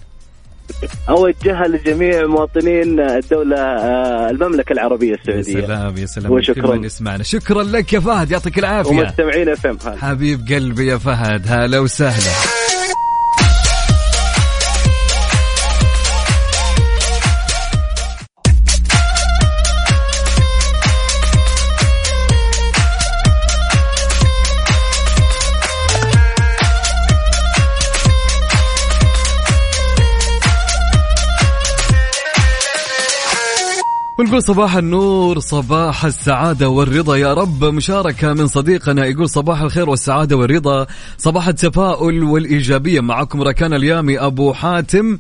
[1.10, 6.76] أوجهها لجميع مواطنين الدولة آه، المملكة العربية يا السعودية سلام يا سلام وشكراً.
[6.76, 11.42] من يسمعنا شكرا لك يا فهد يعطيك العافية ومستمعين أف إم حبيب قلبي يا فهد
[11.48, 12.32] هلا وسهلا
[34.20, 37.16] ونقول صباح النور صباح السعادة والرضا.
[37.16, 40.88] يا رب مشاركة من صديقنا يقول صباح الخير والسعادة والرضا.
[41.18, 45.20] صباح التفاؤل والإيجابية معكم ركان اليامي أبو حاتم.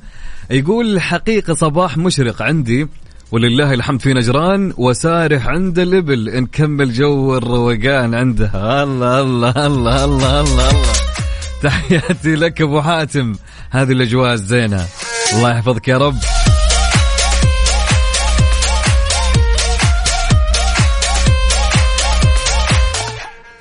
[0.52, 2.88] يقول الحقيقة صباح مشرق عندي.
[3.32, 6.42] ولله الحمد في نجران وسارح عند الإبل.
[6.42, 10.94] نكمل جو الروقان عندها الله الله الله الله الله, الله.
[11.64, 13.36] تحياتي لك أبو حاتم.
[13.70, 14.86] هذه الأجواء الزينة.
[15.34, 16.16] الله يحفظك يا رب.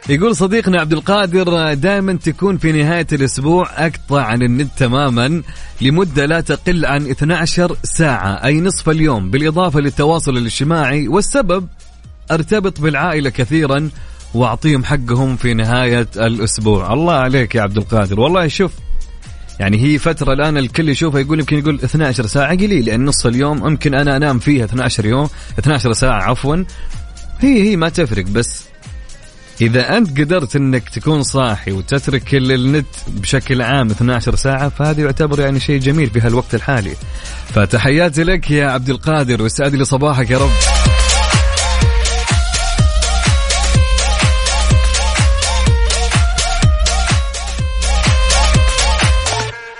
[0.09, 5.42] يقول صديقنا عبد القادر دائما تكون في نهاية الأسبوع أقطع عن النت تماما
[5.81, 11.68] لمدة لا تقل عن 12 ساعة أي نصف اليوم بالإضافة للتواصل الاجتماعي والسبب
[12.31, 13.90] أرتبط بالعائلة كثيرا
[14.35, 16.92] وأعطيهم حقهم في نهاية الأسبوع.
[16.92, 18.21] الله عليك يا عبد القادر.
[18.21, 18.73] والله شوف
[19.61, 23.66] يعني هي فترة الآن الكل يشوفها يقول يمكن يقول 12 ساعة قليل لأن نص اليوم
[23.66, 25.29] يمكن أنا أنام فيها 12 يوم
[25.59, 26.65] 12 ساعة عفوا.
[27.40, 28.67] هي هي ما تفرق بس
[29.61, 35.40] إذا أنت قدرت إنك تكون صاحي وتترك ال- النت بشكل عام 12 ساعة فهذا يعتبر
[35.40, 36.92] يعني شيء جميل في هالوقت الحالي.
[37.54, 40.50] فتحياتي لك يا عبد القادر وسعد لي صباحك يا رب.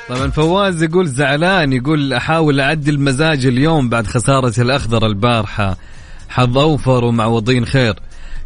[0.09, 5.77] طبعا فواز يقول زعلان يقول أحاول أعدل مزاج اليوم بعد خسارة الأخضر البارحة.
[6.29, 7.95] حظ أوفر ومعوضين خير.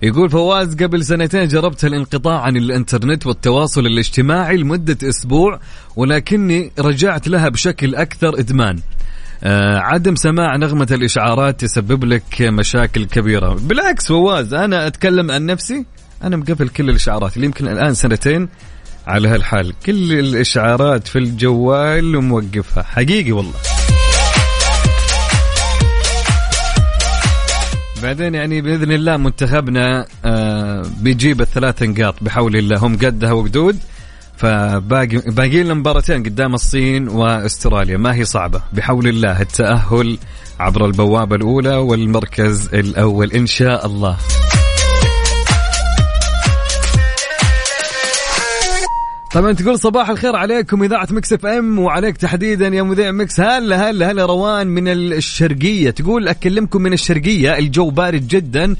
[0.03, 5.61] يقول فواز قبل سنتين جربت الانقطاع عن الانترنت والتواصل الاجتماعي لمدة أسبوع
[5.97, 8.79] ولكني رجعت لها بشكل أكثر إدمان.
[9.45, 13.55] آه عدم سماع نغمة الإشعارات تسبب لك مشاكل كبيرة.
[13.55, 15.85] بالعكس فواز أنا أتكلم عن نفسي
[16.23, 18.49] أنا مقفل كل الإشعارات اللي يمكن الآن سنتين
[19.07, 19.73] على هالحال.
[19.87, 22.83] كل الإشعارات في الجوال وموقفها.
[22.83, 23.55] حقيقي والله.
[28.03, 32.79] بعدين يعني بإذن الله منتخبنا آه بيجيب الثلاث نقاط بحول الله.
[32.79, 33.79] هم قدها وقدود
[34.37, 37.97] فباقي باقي لنا مباراتين قدام الصين وأستراليا.
[37.97, 38.63] ما هي صعبة.
[38.73, 40.19] بحول الله التأهل
[40.61, 43.33] عبر البوابة الأولى والمركز الأول.
[43.33, 44.17] إن شاء الله.
[49.35, 54.11] طبعا تقول صباح الخير عليكم إذاعة Mix FM وعليك تحديدا يا مذيع Mix هلا هلا
[54.11, 55.91] هلا روان من الشرقية.
[55.91, 58.77] تقول أكلمكم من الشرقية الجو بارد جدا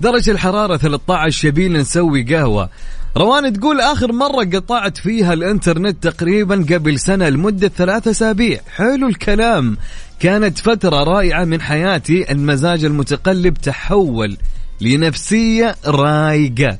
[0.00, 2.70] درجة الحرارة 13 يبيلنا نسوي قهوة.
[3.16, 8.60] روان تقول آخر مرة قطعت فيها الإنترنت تقريبا قبل سنة لمدة ثلاثة أسابيع.
[8.76, 9.76] حلو الكلام.
[10.20, 14.36] كانت فترة رائعة من حياتي المزاج المتقلب تحول
[14.80, 16.78] لنفسية رايقة.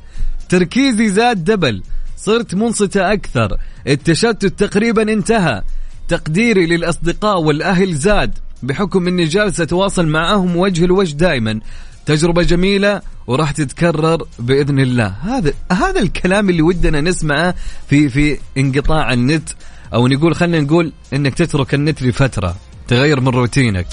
[0.49, 1.81] تركيزي زاد دبل.
[2.25, 3.57] صرت منصتة أكثر.
[3.87, 5.61] التشتت تقريبا انتهى.
[6.07, 11.59] تقديري للأصدقاء والأهل زاد بحكم أني جالس أتواصل معهم وجه لوجه دائما
[12.05, 15.15] تجربة جميلة وراح تتكرر بإذن الله.
[15.21, 17.55] هذا هذا الكلام اللي ودنا نسمعه
[17.89, 19.49] في في انقطاع النت
[19.93, 22.55] أو نقول خلينا نقول أنك تترك النت لفترة
[22.87, 23.87] تغير من روتينك.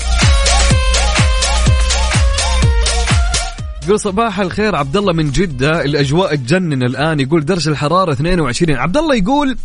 [3.87, 8.97] يقول صباح الخير عبد الله من جدة الأجواء تجنن الآن يقول درجة الحرارة 22 عبد
[8.97, 9.57] الله يقول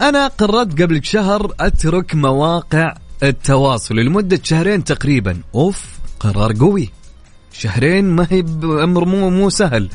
[0.00, 5.40] أنا قررت قبل شهر أترك مواقع التواصل لمدة شهرين تقريبا.
[5.54, 5.84] أوف
[6.20, 6.90] قرار قوي.
[7.52, 9.88] شهرين ما هي بأمر مو مو سهل.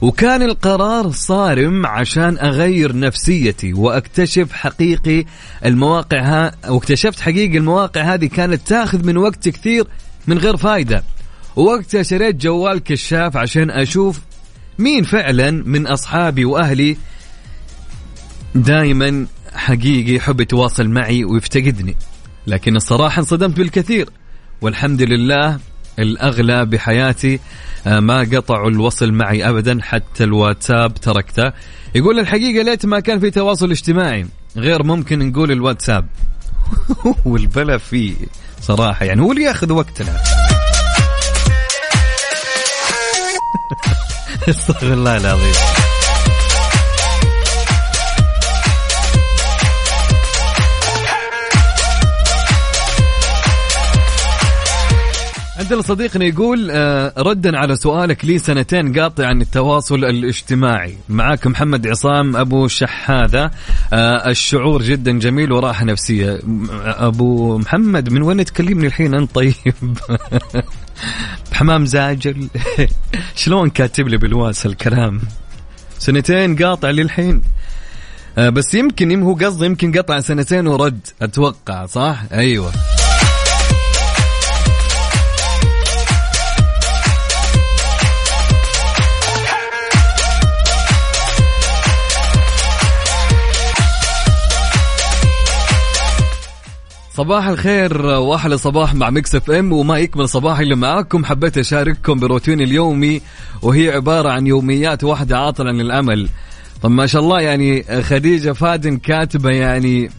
[0.00, 5.24] وكان القرار صارم عشان أغير نفسيتي وأكتشف حقيقي
[5.64, 9.86] المواقع ها واكتشفت حقيقي المواقع هذه كانت تاخذ من وقت كثير
[10.26, 11.04] من غير فايدة.
[11.56, 14.20] ووقتها شريت جوال كشاف عشان أشوف
[14.78, 16.96] مين فعلا من أصحابي وأهلي.
[18.54, 21.96] دائما حقيقي يحب يتواصل معي ويفتقدني
[22.46, 24.10] لكن الصراحة انصدمت بالكثير.
[24.60, 25.58] والحمد لله
[25.98, 27.40] الأغلى بحياتي
[27.86, 31.52] آه، ما قطعوا الوصل معي ابدا حتى الواتساب تركته.
[31.94, 34.26] يقول الحقيقة ليت ما كان في تواصل اجتماعي
[34.56, 36.06] غير ممكن نقول الواتساب.
[37.24, 38.14] والبلا فيه
[38.60, 40.16] صراحة يعني هو اللي ياخذ وقتنا
[44.48, 45.52] استغفر الله العظيم.
[55.58, 60.94] عندنا صديقنا يقول آه، ردا على سؤالك لي سنتين قاطع عن التواصل الاجتماعي.
[61.08, 63.50] معاك محمد عصام أبو شحاذة.
[63.92, 66.40] آه، الشعور جدا جميل وراحة نفسية.
[66.46, 69.54] م- أبو محمد من وين تكلمني الحين؟ أنت طيب.
[71.52, 72.48] حمام زاجل.
[73.36, 75.20] شلون كاتب لي بالواس الكلام؟
[75.98, 77.42] سنتين قاطع للحين.
[78.38, 82.72] آه، بس يمكن يم- هو قصده يمكن قطع سنتين ورد أتوقع صح؟ أيوه.
[97.14, 101.24] صباح الخير واحلى صباح مع Mix FM وما يكمل صباح إلا معاكم.
[101.24, 103.20] حبيت أشارككم بروتيني اليومي
[103.62, 106.28] وهي عبارة عن يوميات واحدة عاطله عن
[106.82, 110.10] طب ما شاء الله يعني خديجة فادن كاتبة يعني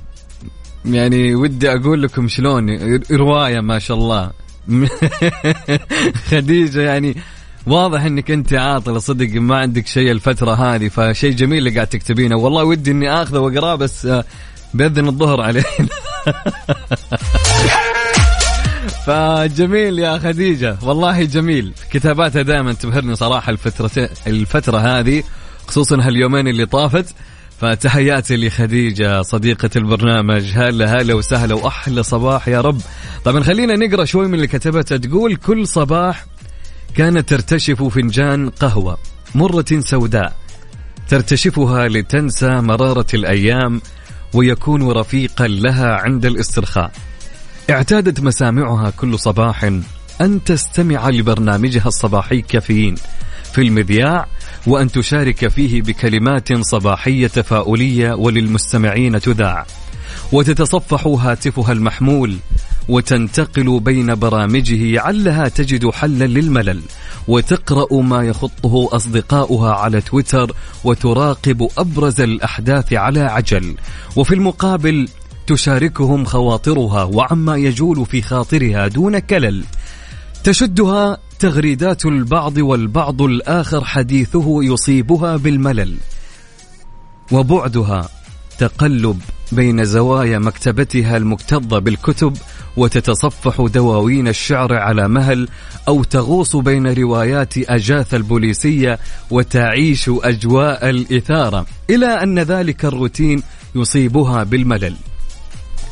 [0.86, 2.70] يعني ودي أقول لكم شلون
[3.12, 4.32] رواية ما شاء الله.
[6.32, 7.16] خديجة يعني
[7.68, 12.38] واضح إنك أنت عاطلة صدق ما عندك شيء الفترة هذه فشيء جميل اللي قاعد تكتبينه.
[12.38, 14.26] والله ودي إني آخذه وأقراه بس آه،
[14.74, 15.66] بإذن الظهر علينا.
[19.06, 20.78] فجميل يا خديجة.
[20.84, 21.74] والله جميل.
[21.92, 25.24] كتاباتها دائما تبهرني صراحة الفترة الفترة هذه
[25.68, 27.16] خصوصا هاليومين اللي طافت.
[27.60, 30.52] فتحياتي لخديجة صديقة البرنامج.
[30.56, 32.82] هلا هلا وسهلا وأحلى صباح يا رب.
[33.26, 34.98] طبعا خلينا نقرأ شوي من اللي كتبتها.
[34.98, 36.26] تقول كل صباح
[36.96, 38.98] كانت ترتشف فنجان قهوة
[39.36, 40.34] مرة سوداء
[41.10, 43.82] ترتشفها لتنسى مرارة الأيام
[44.34, 46.92] ويكون رفيقا لها عند الاسترخاء.
[47.70, 49.64] اعتادت مسامعها كل صباح
[50.22, 52.96] أن تستمع لبرنامجها الصباحي كافيين
[53.54, 54.28] في المذياع
[54.68, 59.66] وأن تشارك فيه بكلمات صباحية تفاؤلية وللمستمعين تذاع.
[60.32, 62.38] وتتصفح هاتفها المحمول
[62.90, 66.82] وتنتقل بين برامجه علها تجد حلا للملل
[67.28, 73.76] وتقرأ ما يخطه أصدقاؤها على تويتر وتراقب أبرز الأحداث على عجل.
[74.16, 75.08] وفي المقابل
[75.48, 79.64] تشاركهم خواطرها وعما يجول في خاطرها دون كلل.
[80.44, 85.98] تشدها تغريدات البعض والبعض الآخر حديثه يصيبها بالملل.
[87.32, 88.10] وبعدها
[88.62, 92.38] تقلب بين زوايا مكتبتها المكتظة بالكتب
[92.78, 95.48] وتتصفح دواوين الشعر على مهل
[95.88, 99.00] أو تغوص بين روايات اجاثا البوليسية
[99.32, 103.44] وتعيش أجواء الإثارة إلى أن ذلك الروتين
[103.76, 104.96] يصيبها بالملل.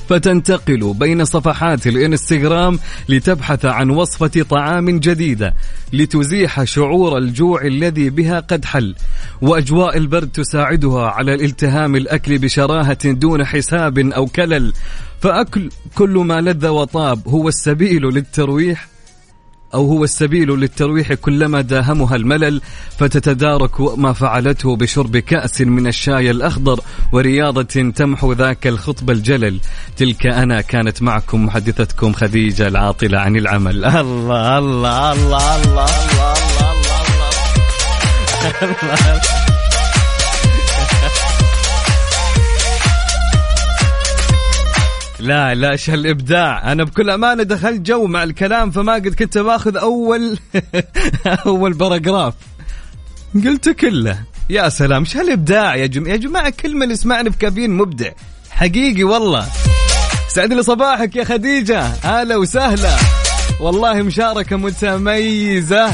[0.09, 2.79] فتنتقل بين صفحات الانستغرام
[3.09, 5.53] لتبحث عن وصفة طعام جديدة
[5.93, 8.95] لتزيح شعور الجوع الذي بها قد حل.
[9.41, 14.73] وأجواء البرد تساعدها على الالتهام الأكل بشراهة دون حساب أو كلل.
[15.21, 18.87] فأكل كل ما لذ وطاب هو السبيل للترويح
[19.73, 22.61] أو هو السبيل للترويح كلما داهمها الملل
[22.97, 26.79] فتتدارك ما فعلته بشرب كأس من الشاي الأخضر
[27.11, 29.59] ورياضة تمحو ذاك الخطب الجلل
[29.97, 36.33] تلك أنا كانت معكم محدثتكم خديجة العاطلة عن العمل الله الله الله الله الله الله,
[36.71, 37.03] الله,
[38.63, 39.31] الله.
[45.19, 49.77] لا لا إيش هالابداع أنا بكل أمانة دخلت جو مع الكلام فما قد كنت بأخذ
[49.77, 50.39] أول
[51.45, 52.33] أول باراجراف
[53.45, 58.11] قلت كله يا سلام إيش هالابداع يا جماعة يا جماعة كل من يسمعني بكابين مبدع.
[58.49, 59.47] حقيقي والله.
[60.27, 61.81] سعد لي صباحك يا خديجة.
[61.81, 62.95] هلا وسهلا.
[63.61, 65.91] والله مشاركة متميزة.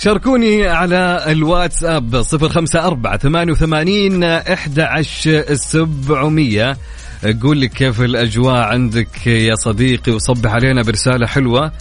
[0.00, 6.76] شاركوني على الواتساب صفر خمسة أربعة ثمانية وثمانين أحد عشر سبعمية.
[7.42, 11.72] قول لك كيف الأجواء عندك يا صديقي وصبح علينا برسالة حلوة.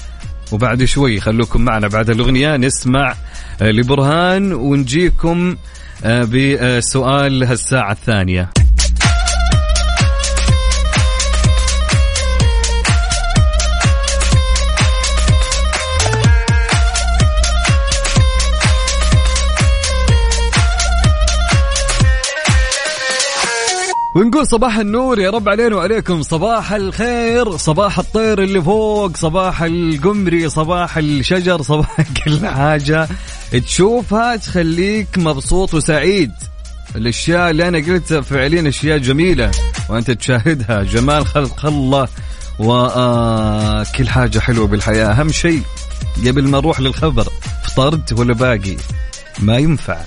[0.51, 3.15] وبعد شوي خلوكم معنا بعد الأغنية نسمع
[3.61, 5.55] لبرهان ونجيكم
[6.05, 8.49] بسؤال هالساعة الثانية.
[24.17, 26.21] ونقول صباح النور يا رب علينا وعليكم.
[26.21, 33.07] صباح الخير صباح الطير اللي فوق صباح القمري صباح الشجر صباح كل حاجة.
[33.51, 36.31] تشوفها تخليك مبسوط وسعيد.
[36.95, 39.51] الأشياء اللي أنا قلتها فعليا أشياء جميلة
[39.89, 40.83] وأنت تشاهدها.
[40.83, 42.07] جمال خلق الله
[42.59, 45.07] وكل حاجة حلوة بالحياة.
[45.07, 45.61] أهم شيء
[46.27, 47.27] قبل ما نروح للخبر
[47.63, 48.77] فطرت ولا باقي؟
[49.39, 49.97] ما ينفع.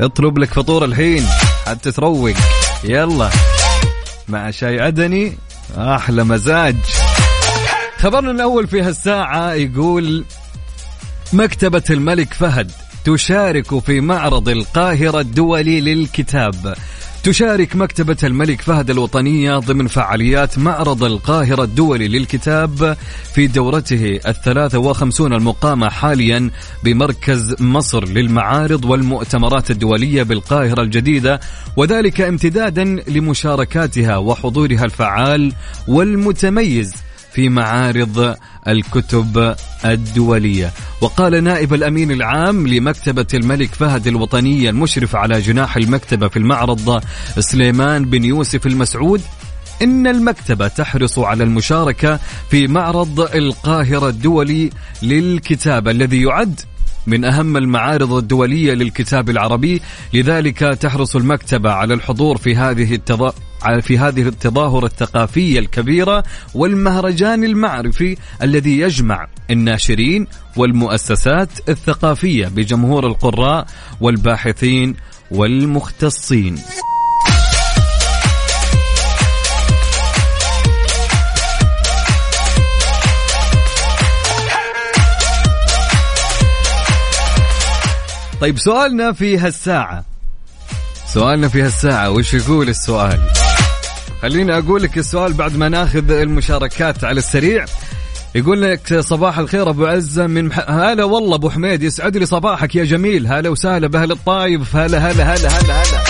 [0.00, 1.26] اطلب لك فطور الحين
[1.66, 2.34] حتى تروق.
[2.84, 3.30] يلا.
[4.28, 5.36] مع شاي عدني
[5.78, 6.76] أحلى مزاج.
[7.98, 10.24] خبرنا الأول في هالساعة يقول
[11.32, 12.70] مكتبة الملك فهد
[13.04, 16.74] تشارك في معرض القاهرة الدولي للكتاب.
[17.24, 22.96] تشارك مكتبة الملك فهد الوطنية ضمن فعاليات معرض القاهرة الدولي للكتاب
[23.34, 26.50] في دورته الثلاثة وخمسون المقامة حاليا
[26.82, 31.40] بمركز مصر للمعارض والمؤتمرات الدولية بالقاهرة الجديدة
[31.76, 35.52] وذلك امتدادا لمشاركاتها وحضورها الفعال
[35.88, 36.94] والمتميز.
[37.34, 38.36] في معارض
[38.68, 39.54] الكتب
[39.84, 40.72] الدولية.
[41.00, 47.02] وقال نائب الأمين العام لمكتبة الملك فهد الوطنية المشرف على جناح المكتبة في المعرض
[47.38, 49.20] سليمان بن يوسف المسعود
[49.82, 52.18] إن المكتبة تحرص على المشاركة
[52.50, 54.70] في معرض القاهرة الدولي
[55.02, 56.60] للكتاب الذي يعد
[57.06, 59.82] من أهم المعارض الدولية للكتاب العربي.
[60.12, 63.32] لذلك تحرص المكتبة على الحضور في هذه التضا...
[63.82, 73.66] في هذه التظاهرة الثقافية الكبيرة والمهرجان المعرفي الذي يجمع الناشرين والمؤسسات الثقافية بجمهور القراء
[74.00, 74.96] والباحثين
[75.30, 76.58] والمختصين.
[88.40, 90.04] طيب سؤالنا في هالساعة.
[91.06, 93.43] سؤالنا في هالساعة وش يقول السؤال؟
[94.24, 97.64] خليني أقول لك السؤال بعد ما ناخذ المشاركات على السريع.
[98.34, 100.70] يقول لك صباح الخير أبو عزة من مح...
[100.70, 103.26] هلا والله أبو حميد يسعد لي صباحك يا جميل.
[103.26, 104.76] هلا وسهلا بأهل الطايف.
[104.76, 106.00] هلا هلا هلا هلا هلا.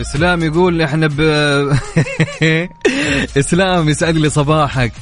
[0.00, 1.20] إسلام يقول إحنا ب
[3.38, 4.92] إسلام يسعد لي صباحك.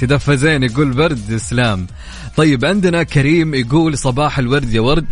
[0.00, 1.86] تدفى زين يقول برد إسلام.
[2.36, 5.06] طيب عندنا كريم يقول صباح الورد يا ورد.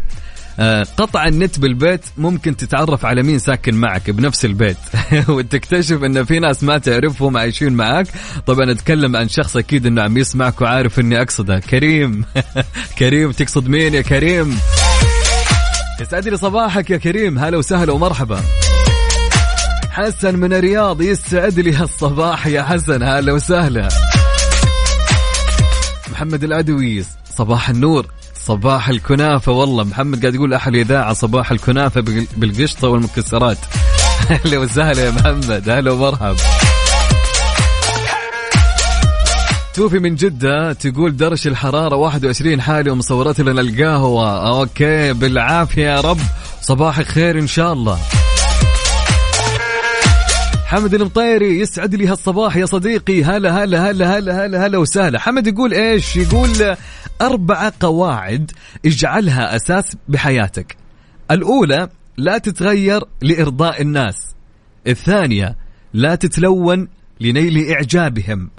[0.97, 4.77] قطع النت بالبيت ممكن تتعرف على مين ساكن معك بنفس البيت.
[5.29, 8.07] وتكتشف إن في ناس ما تعرفهم عايشين معك.
[8.47, 11.59] طبعا أتكلم عن شخص أكيد إنه عم يسمعك وعارف إني أقصده.
[11.59, 12.25] كريم.
[12.99, 14.59] كريم تقصد مين يا كريم؟
[16.01, 17.39] يسعد لي صباحك يا كريم.
[17.39, 18.41] هلا وسهلا ومرحبا.
[19.91, 23.03] حسن من الرياض يسعد لي هالصباح يا حسن.
[23.03, 23.89] هلا وسهلا.
[26.13, 27.05] محمد العدوي
[27.37, 28.07] صباح النور.
[28.47, 29.53] صباح الكنافة.
[29.53, 33.59] والله محمد قاعد يقول أحلى إذاعة صباح الكنافة بال- بالقشطة والمكسرات.
[34.31, 35.69] أهلا وسهلا يا محمد.
[35.69, 36.37] أهلا ومرحب
[39.75, 44.49] توفي من جدة تقول درجة الحرارة 21 حالة ومصورت لنا القهوة.
[44.61, 46.19] أوكي بالعافية يا رب.
[46.63, 47.99] صباحك خير إن شاء الله.
[50.71, 53.25] حمد المطيري يسعد لي هالصباح يا صديقي.
[53.25, 55.19] هلا هلا هلا هلا هلا هلا وسهلا.
[55.19, 56.77] حمد يقول إيش؟ يقول
[57.21, 58.51] أربعة قواعد
[58.87, 60.77] اجعلها أساس بحياتك.
[61.31, 64.15] الأولى لا تتغير لإرضاء الناس.
[64.87, 65.57] الثانية
[65.95, 66.89] لا تتلون
[67.21, 68.51] لنيل إعجابهم.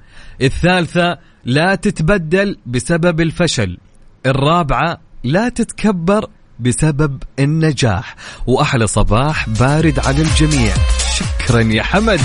[0.42, 3.78] الثالثة لا تتبدل بسبب الفشل.
[4.26, 8.16] الرابعة لا تتكبر بسبب النجاح.
[8.48, 10.74] وأحلى صباح بارد على الجميع.
[11.22, 12.22] شكرا يا حمد.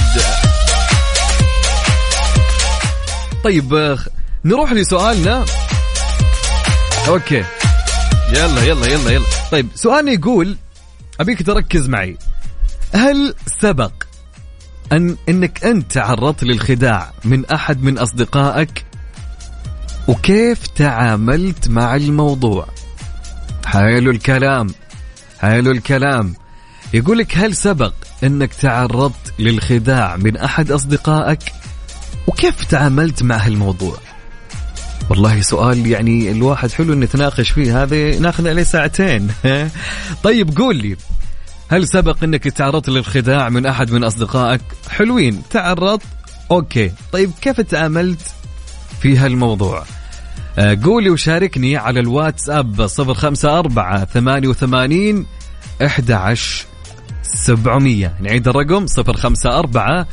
[3.44, 3.98] طيب
[4.44, 5.44] نروح لسؤالنا.
[7.08, 7.44] أوكي.
[8.32, 9.24] يلا يلا يلا يلا.
[9.52, 10.56] طيب سؤالنا يقول
[11.20, 12.18] أبيك تركز معي.
[12.94, 13.92] هل سبق
[14.92, 18.84] أن إنك أنت تعرضت للخداع من أحد من أصدقائك؟
[20.08, 22.66] وكيف تعاملت مع الموضوع؟
[23.66, 24.66] حلو الكلام.
[25.40, 26.34] حلو الكلام.
[26.94, 27.92] يقول لك هل سبق
[28.24, 31.38] أنك تعرضت للخداع من أحد أصدقائك؟
[32.26, 33.96] وكيف تعاملت مع هالموضوع؟
[35.10, 39.28] والله سؤال يعني الواحد حلو نتناقش فيه هذا ناخذ عليه ساعتين.
[40.24, 40.96] طيب قول لي
[41.68, 46.02] هل سبق إنك تعرضت للخداع من أحد من أصدقائك؟ حلوين تعرضت؟
[46.50, 46.92] أوكي.
[47.12, 48.20] طيب كيف تعاملت
[49.00, 49.84] في هالموضوع؟
[50.58, 55.26] آه، قولي وشاركني على الواتساب 054 88
[55.82, 56.66] 11
[57.34, 60.04] 700 نعيد الرقم 054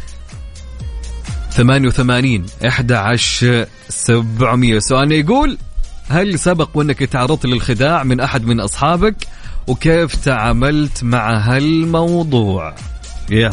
[1.51, 5.57] 88 11 700 سؤالنا يقول
[6.09, 9.15] هل سبق وأنك تعرضت للخداع من أحد من أصحابك؟
[9.67, 12.75] وكيف تعاملت مع هالموضوع؟
[13.31, 13.51] يا.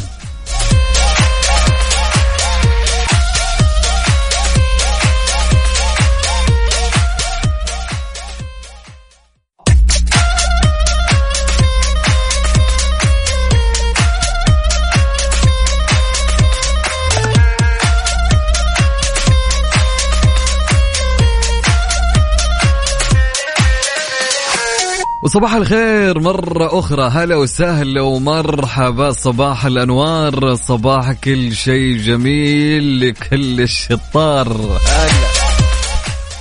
[25.23, 27.03] وصباح الخير مرة أخرى.
[27.03, 29.13] هلا وسهلا ومرحبا.
[29.13, 34.79] صباح الأنوار صباح كل شيء جميل لكل الشطار.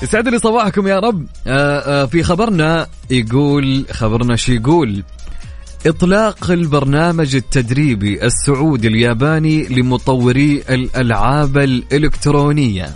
[0.03, 1.25] يسعد لي صباحكم يا رب.
[1.47, 5.03] آآ آآ في خبرنا يقول خبرنا شو يقول؟
[5.85, 12.89] إطلاق البرنامج التدريبي السعودي الياباني لمطوري الألعاب الإلكترونية.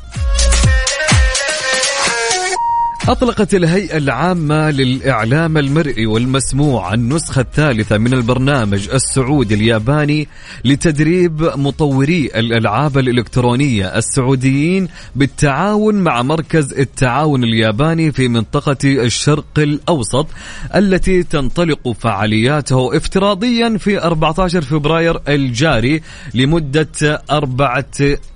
[3.08, 10.28] أطلقت الهيئة العامة للإعلام المرئي والمسموع النسخة الثالثة من البرنامج السعودي الياباني
[10.66, 20.28] لتدريب مطوري الألعاب الإلكترونية السعوديين بالتعاون مع مركز التعاون الياباني في منطقة الشرق الأوسط
[20.76, 26.02] التي تنطلق فعالياته افتراضيا في 14 فبراير الجاري
[26.34, 27.86] لمدة أربعة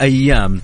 [0.02, 0.62] أيام.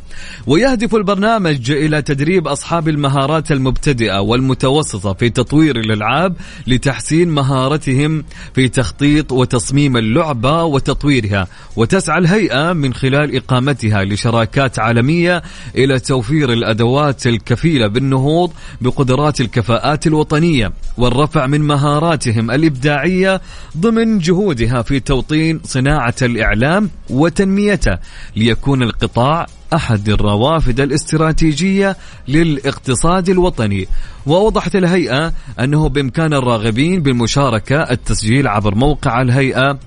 [0.47, 6.35] ويهدف البرنامج إلى تدريب أصحاب المهارات المبتدئة والمتوسطة في تطوير الألعاب
[6.67, 8.23] لتحسين مهارتهم
[8.55, 15.43] في تخطيط وتصميم اللعبة وتطويرها وتسعى الهيئة من خلال إقامتها لشراكات عالمية
[15.75, 23.41] إلى توفير الأدوات الكفيلة بالنهوض بقدرات الكفاءات الوطنية والرفع من مهاراتهم الإبداعية
[23.77, 27.97] ضمن جهودها في توطين صناعة الإعلام وتنميته
[28.35, 31.97] ليكون القطاع أحد الروافد الاستراتيجية
[32.27, 33.87] للاقتصاد الوطني.
[34.25, 39.79] وأوضحت الهيئة أنه بإمكان الراغبين بالمشاركة التسجيل عبر موقع الهيئة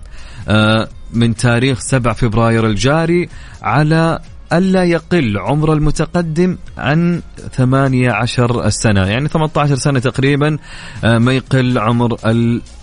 [0.48, 3.28] آه، من تاريخ 7 فبراير الجاري
[3.62, 4.18] على
[4.52, 7.22] ألا يقل عمر المتقدم عن
[7.52, 10.58] 18 سنة يعني 18 سنة تقريبا
[11.04, 12.16] آه، ما يقل عمر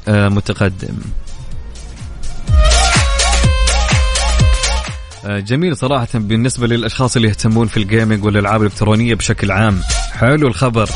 [0.08, 0.96] المتقدم.
[5.26, 9.82] جميل صراحة بالنسبة للأشخاص اللي يهتمون في الجيمنج والألعاب الإلكترونية بشكل عام.
[10.12, 10.90] حلو الخبر.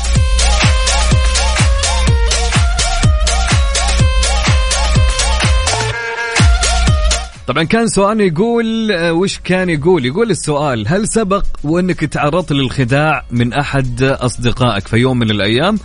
[7.46, 13.24] طبعا كان سؤال يقول آه، وش كان يقول؟ يقول السؤال هل سبق وأنك تعرضت للخداع
[13.30, 15.78] من أحد أصدقائك في يوم من الأيام؟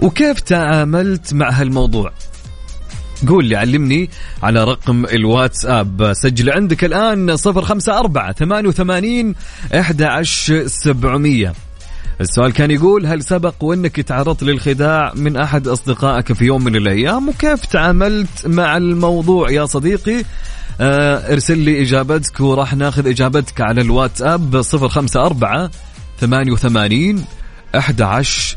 [0.00, 2.12] وكيف تعاملت مع هالموضوع؟
[3.28, 4.10] قول لي علمني
[4.42, 6.12] على رقم الواتساب.
[6.12, 9.34] سجل عندك الآن صفر خمسة أربعة ثمانية وثمانين
[9.74, 10.24] إحدى
[10.66, 11.52] سبعمية.
[12.20, 17.28] السؤال كان يقول هل سبق وإنك تعرضت للخداع من أحد أصدقائك في يوم من الأيام؟
[17.28, 20.24] وكيف تعاملت مع الموضوع يا صديقي؟
[20.80, 24.56] آه ارسل لي إجابتك وراح ناخذ إجابتك على الواتساب.
[24.56, 25.70] 054
[26.20, 27.24] 88
[27.74, 28.56] 11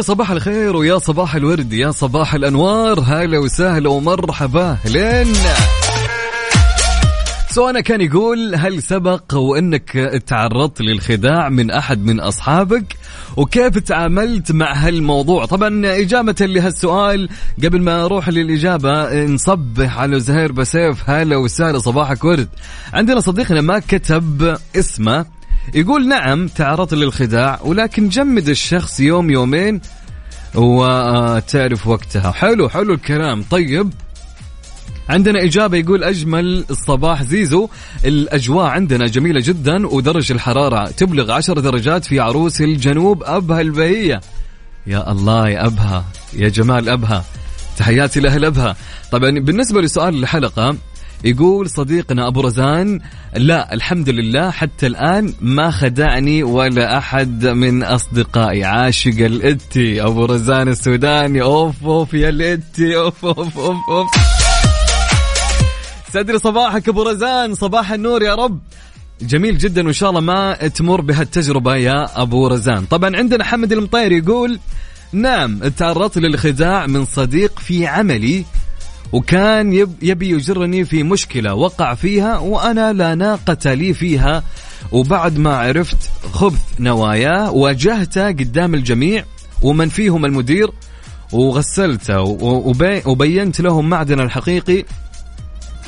[0.00, 4.76] ويا صباح الخير ويا صباح الورد يا صباح الأنوار هلا وسهلا ومرحبا.
[4.86, 5.26] اهلين
[7.50, 9.90] سؤالنا كان يقول هل سبق وإنك
[10.26, 12.96] تعرضت للخداع من أحد من أصحابك؟
[13.36, 17.28] وكيف تعاملت مع هالموضوع؟ طبعا إجابة لهالسؤال
[17.64, 21.10] قبل ما أروح للإجابة نصبح على زهير بسيف.
[21.10, 22.48] هلا وسهلا صباحك ورد.
[22.92, 25.26] عندنا صديقنا ما كتب اسمه
[25.74, 29.80] يقول نعم تعرضت للخداع ولكن جمد الشخص يوم يومين
[30.54, 32.32] وتعرف وقتها.
[32.32, 33.42] حلو حلو الكلام.
[33.42, 33.92] طيب
[35.08, 37.68] عندنا إجابة يقول أجمل الصباح زيزو.
[38.04, 43.22] الأجواء عندنا جميلة جدا ودرجة الحرارة تبلغ عشر درجات في عروس الجنوب.
[43.22, 44.20] أبها البهية.
[44.86, 47.24] يا الله يا أبها يا جمال أبها.
[47.78, 48.76] تحياتي لأهل أبها.
[49.12, 50.76] طبعا بالنسبة لسؤال الحلقة
[51.24, 53.00] يقول صديقنا أبو رزان
[53.36, 58.64] لا الحمد لله حتى الآن ما خدعني ولا أحد من أصدقائي.
[58.64, 61.42] عاشق الإتي أبو رزان السوداني.
[61.42, 64.08] أوف أوف يا الإتي أوف أوف أوف أوف.
[66.12, 68.60] سدري صباحك أبو رزان صباح النور يا رب.
[69.22, 72.84] جميل جدا وإن شاء الله ما تمر بهالتجربة يا أبو رزان.
[72.84, 74.58] طبعا عندنا حمد المطير يقول
[75.12, 78.44] نعم تعرضت للخداع من صديق في عملي
[79.12, 84.42] وكان يب يبي يجرني في مشكلة وقع فيها وأنا لا ناقة لي فيها.
[84.92, 89.24] وبعد ما عرفت خبث نواياه واجهته قدام الجميع
[89.62, 90.70] ومن فيهم المدير
[91.32, 94.84] وغسلته وبي وبينت لهم معدن الحقيقي.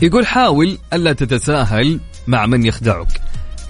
[0.03, 3.21] يقول حاول ألا تتساهل مع من يخدعك.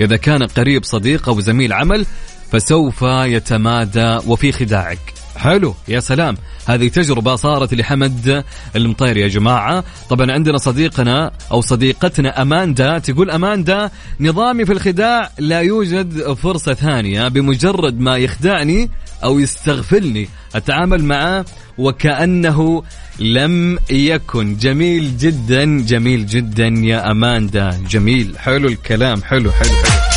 [0.00, 2.07] إذا كان قريب صديق أو زميل عمل
[2.53, 5.22] فسوف يتمادى وفي خداعك.
[5.37, 6.37] حلو يا سلام.
[6.66, 8.45] هذه تجربة صارت لحمد
[8.76, 9.85] المطير يا جماعة.
[10.11, 12.99] طبعا عندنا صديقنا أو صديقتنا أماندا.
[12.99, 18.91] تقول أماندا نظامي في الخداع لا يوجد فرصة ثانية بمجرد ما يخدعني
[19.24, 20.28] أو يستغفلني.
[20.55, 21.45] أتعامل معه
[21.78, 22.83] وكأنه
[23.18, 24.57] لم يكن.
[24.57, 27.80] جميل جدا جميل جدا يا أماندا.
[27.89, 29.22] جميل حلو الكلام.
[29.22, 30.12] حلو حلو حلو.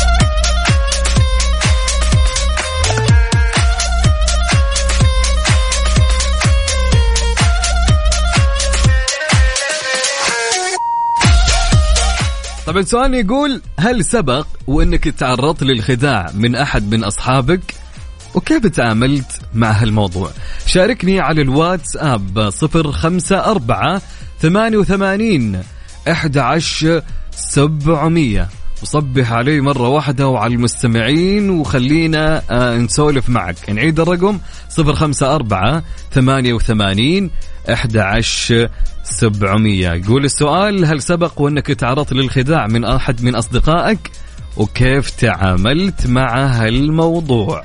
[12.76, 17.74] طبعا السؤال يقول هل سبق وإنك تعرضت للخداع من أحد من أصحابك؟
[18.34, 20.30] وكيف تعاملت مع هالموضوع؟
[20.66, 21.42] شاركني على
[24.40, 25.62] ثمانية وثمانين
[26.10, 28.48] أحد عشر سبعمية.
[28.82, 33.70] وصبح علي مرة واحدة وعلى المستمعين وخلينا آه نسولف معك.
[33.70, 35.34] نعيد الرقم صفر خمسة
[37.68, 38.68] أربعة ثمانية وثمانين أحد عشر
[39.04, 39.92] سبعمية.
[39.92, 44.10] يقول السؤال هل سبق وأنك تعرضت للخداع من أحد من أصدقائك؟
[44.56, 47.64] وكيف تعاملت مع هالموضوع؟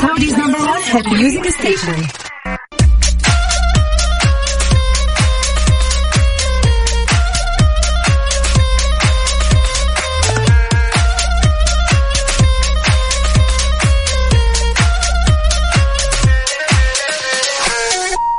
[0.00, 2.25] Saudi's number one hit music station.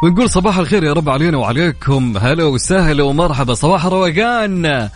[0.04, 2.18] ونقول صباح الخير يا رب علينا وعليكم.
[2.18, 3.54] هلا وسهلا ومرحبا.
[3.54, 4.90] صباح الروقان.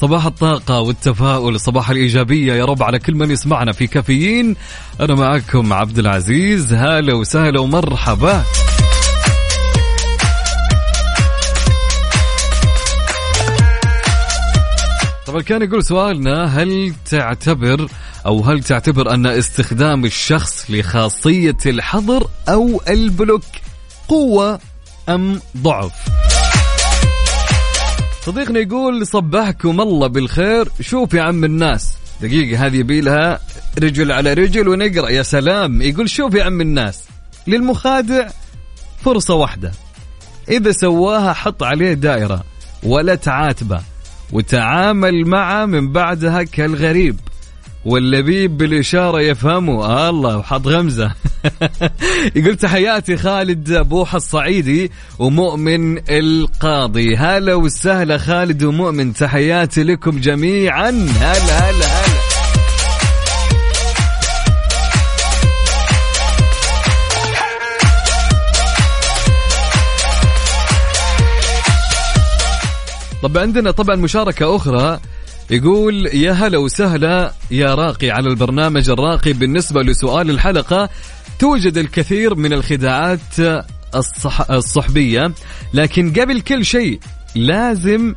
[0.00, 1.60] صباح الطاقة والتفاؤل.
[1.60, 4.56] صباح الإيجابية يا رب على كل من يسمعنا في كافيين.
[5.00, 6.74] أنا معكم عبد العزيز.
[6.74, 8.42] هلا وسهلا ومرحبا.
[15.26, 17.88] طبعا كان يقول سؤالنا هل تعتبر
[18.26, 23.42] أو هل تعتبر أن استخدام الشخص لخاصية الحظر أو البلوك؟
[24.08, 24.60] قوة
[25.08, 25.92] أم ضعف؟
[28.26, 30.68] صديقنا يقول صبحكم الله بالخير.
[30.80, 33.40] شوف يا عم الناس دقيقة هذه يبيلها
[33.78, 35.10] رجل على رجل ونقرأ.
[35.10, 37.04] يا سلام يقول شوف يا عم الناس
[37.46, 38.28] للمخادع
[39.04, 39.72] فرصة واحدة.
[40.48, 42.44] إذا سواها حط عليه دائرة
[42.82, 43.80] ولا تعاتبه
[44.32, 47.20] وتعامل معه من بعدها كالغريب.
[47.84, 49.84] واللبيب بالإشارة يفهمه.
[49.84, 51.12] آه الله وحط غمزة.
[52.36, 57.16] يقول تحياتي خالد بوحة الصعيدي ومؤمن القاضي.
[57.16, 60.90] هلا وسهلا خالد ومؤمن تحياتي لكم جميعا.
[60.90, 62.18] هلا هلا هلا.
[73.22, 75.00] طب عندنا طبعا مشاركة أخرى.
[75.50, 80.88] يقول يا هلا وسهلا يا راقي على البرنامج الراقي بالنسبة لسؤال الحلقة.
[81.38, 83.20] توجد الكثير من الخداعات
[83.94, 85.32] الصح الصحبية
[85.74, 87.00] لكن قبل كل شيء
[87.34, 88.14] لازم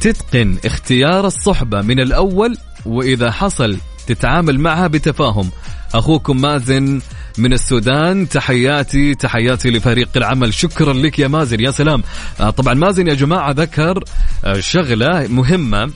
[0.00, 3.76] تتقن اختيار الصحبة من الأول وإذا حصل
[4.06, 5.50] تتعامل معها بتفاهم.
[5.94, 7.00] أخوكم مازن
[7.38, 10.54] من السودان تحياتي تحياتي لفريق العمل.
[10.54, 12.02] شكرا لك يا مازن يا سلام.
[12.40, 14.04] آه، طبعا مازن يا جماعة ذكر
[14.44, 15.90] آه، شغلة مهمة.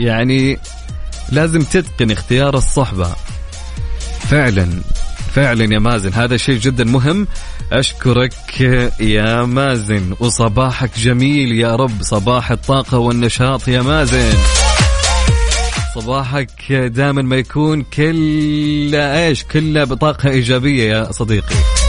[0.00, 0.58] يعني
[1.32, 3.14] لازم تتقن اختيار الصحبة.
[4.28, 4.68] فعلا
[5.34, 7.26] فعلا يا مازن هذا شيء جدا مهم.
[7.72, 8.60] أشكرك
[9.00, 14.32] يا مازن وصباحك جميل يا رب صباح الطاقة والنشاط يا مازن.
[15.94, 21.83] صباحك دائما ما يكون كله إيش كله بطاقة إيجابية يا صديقي.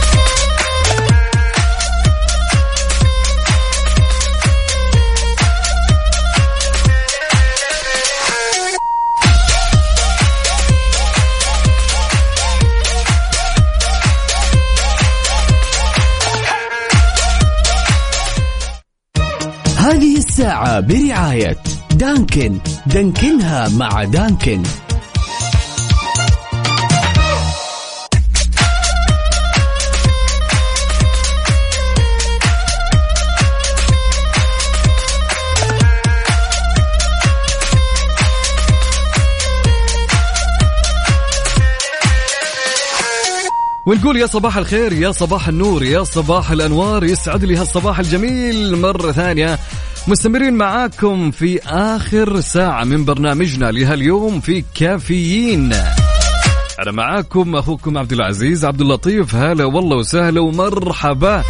[20.36, 21.56] الساعة برعاية
[21.94, 22.58] دانكن.
[22.86, 24.62] دانكنها مع دانكن.
[43.86, 49.12] ونقول يا صباح الخير يا صباح النور يا صباح الأنوار يسعد لي هالصباح الجميل مرة
[49.12, 49.58] ثانية.
[50.08, 55.72] مستمرين معاكم في آخر ساعة من برنامجنا لهاليوم في كافيين.
[56.82, 59.34] أنا معاكم أخوكم عبد العزيز عبد اللطيف.
[59.34, 61.42] هلا والله وسهلا ومرحبا.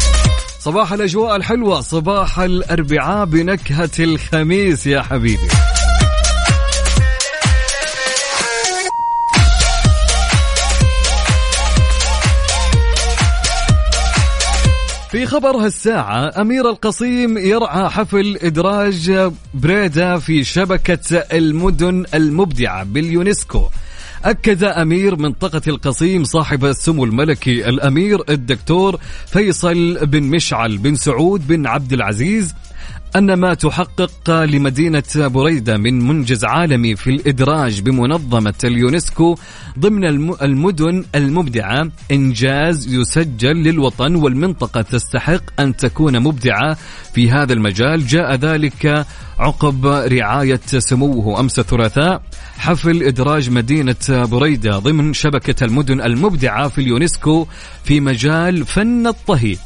[0.59, 5.47] صباح الأجواء الحلوة صباح الأربعاء بنكهة الخميس يا حبيبي.
[15.17, 23.63] في خبر هالساعة أمير القصيم يرعى حفل إدراج بريدة في شبكة المدن المبدعة باليونسكو.
[24.25, 31.67] أكد أمير منطقة القصيم صاحب السمو الملكي الأمير الدكتور فيصل بن مشعل بن سعود بن
[31.67, 32.55] عبد العزيز
[33.15, 39.35] أن ما تحقق لمدينة بريدة من منجز عالمي في الإدراج بمنظمة اليونسكو
[39.79, 46.77] ضمن الم- المدن المبدعة إنجاز يسجل للوطن والمنطقة تستحق أن تكون مبدعة
[47.13, 48.07] في هذا المجال.
[48.07, 49.05] جاء ذلك
[49.39, 52.21] عقب رعاية سموه أمس الثلاثاء
[52.57, 57.47] حفل إدراج مدينة بريدة ضمن شبكة المدن المبدعة في اليونسكو
[57.83, 59.57] في مجال فن الطهي.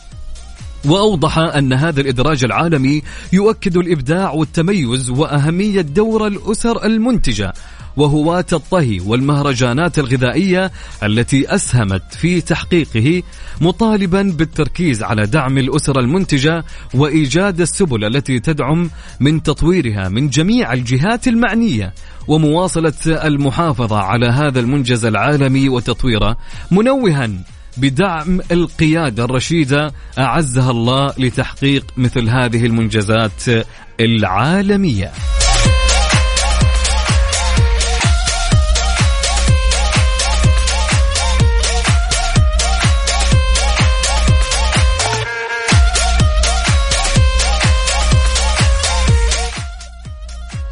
[0.86, 3.01] وأوضح أن هذا الإدراج العالمي
[3.34, 7.53] يؤكد الإبداع والتميز وأهمية دور الأسر المنتجة
[7.97, 10.71] وهواة الطهي والمهرجانات الغذائية
[11.03, 13.23] التي أسهمت في تحقيقه
[13.61, 16.63] مطالبا بالتركيز على دعم الأسر المنتجة
[16.93, 21.93] وإيجاد السبل التي تدعم من تطويرها من جميع الجهات المعنية
[22.27, 26.38] ومواصلة المحافظة على هذا المنجز العالمي وتطويره
[26.71, 27.29] منوها
[27.78, 33.43] بدعم القيادة الرشيدة أعزها الله لتحقيق مثل هذه المنجزات
[33.99, 35.11] العالمية.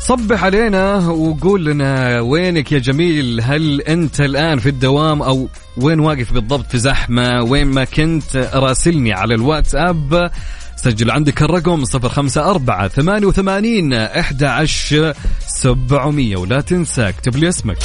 [0.10, 6.34] صبح علينا وقول لنا وينك يا جميل؟ هل أنت الآن في الدوام أو وين واقف
[6.34, 10.32] بالضبط في زحمة؟ وين ما كنت راسلني على الواتساب.
[10.76, 15.14] سجل عندك الرقم 054 88 11
[15.48, 17.78] 700 ولا تنسى اكتب لي اسمك.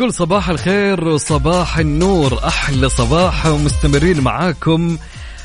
[0.00, 2.46] ونقول صباح الخير وصباح النور.
[2.46, 4.98] أحلى صباح ومستمرين معاكم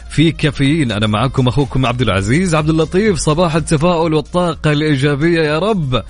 [0.09, 0.91] في كافيين.
[0.91, 2.55] أنا معاكم أخوكم عبد العزيز.
[2.55, 6.03] عبد اللطيف صباح التفاؤل والطاقة الإيجابية يا رب.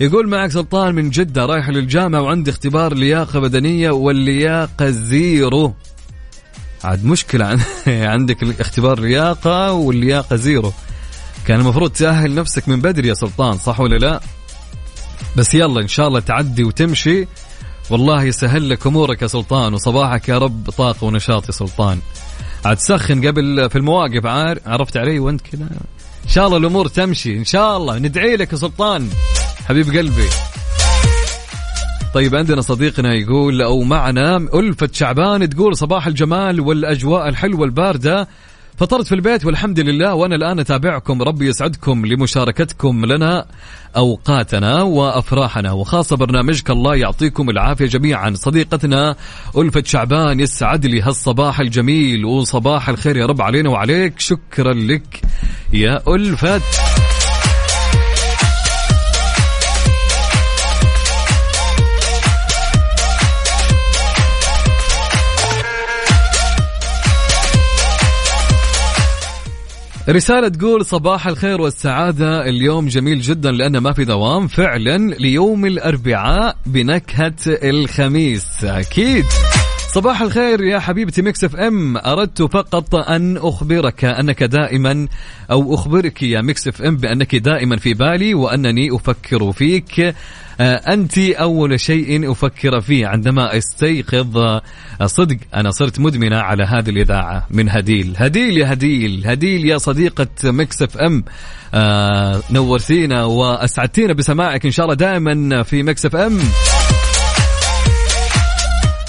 [0.00, 5.74] يقول معك سلطان من جدة رايح للجامعة وعندي اختبار لياقة بدنية واللياقة zero.
[6.84, 7.60] عاد مشكلة عن-
[8.12, 10.72] عندك اختبار لياقة واللياقة zero.
[11.46, 14.20] كان المفروض تأهل نفسك من بدري يا سلطان صح ولا لا؟
[15.36, 17.26] بس يلا إن شاء الله تعدي وتمشي.
[17.90, 21.98] والله يسهل لك أمورك يا سلطان وصباحك يا رب طاقة ونشاط يا سلطان.
[22.64, 25.68] عاد تسخن قبل في المواقف عار عرفت علي وانت كذا؟
[26.24, 27.98] إن شاء الله الأمور تمشي إن شاء الله.
[27.98, 29.08] ندعي لك يا سلطان
[29.66, 30.28] حبيب قلبي.
[32.14, 38.28] طيب عندنا صديقنا يقول أو معنا ألفة شعبان تقول صباح الجمال والأجواء الحلوة الباردة.
[38.78, 43.46] فطرت في البيت والحمد لله وأنا الآن أتابعكم ربي يسعدكم لمشاركتكم لنا
[43.96, 48.34] أوقاتنا وأفراحنا وخاصة برنامجك الله يعطيكم العافية جميعا.
[48.34, 49.16] صديقتنا
[49.56, 54.20] ألفة شعبان يسعد لي هالصباح الجميل وصباح الخير يا رب علينا وعليك.
[54.20, 55.20] شكرا لك
[55.72, 56.60] يا ألفة.
[70.10, 74.46] رسالة تقول صباح الخير والسعادة اليوم جميل جدا لأنه ما في دوام.
[74.46, 78.64] فعلا ليوم الأربعاء بنكهة الخميس.
[78.64, 79.24] أكيد.
[79.94, 81.96] صباح الخير يا حبيبتي Mix FM.
[81.96, 85.08] أردت فقط أن أخبرك أنك دائما
[85.50, 90.14] أو أخبرك يا Mix FM بأنك دائما في بالي وأنني أفكر فيك
[90.60, 94.62] آه، أنت أول شيء أفكر فيه عندما أستيقظ آه،
[95.04, 98.14] صدق أنا صرت مدمنة على هذه الإذاعة من هديل.
[98.16, 101.24] هديل يا هديل هديل يا صديقة Mix FM.
[101.74, 106.40] آه نورتينا وأسعدتينا بسماعك إن شاء الله دائما في Mix FM.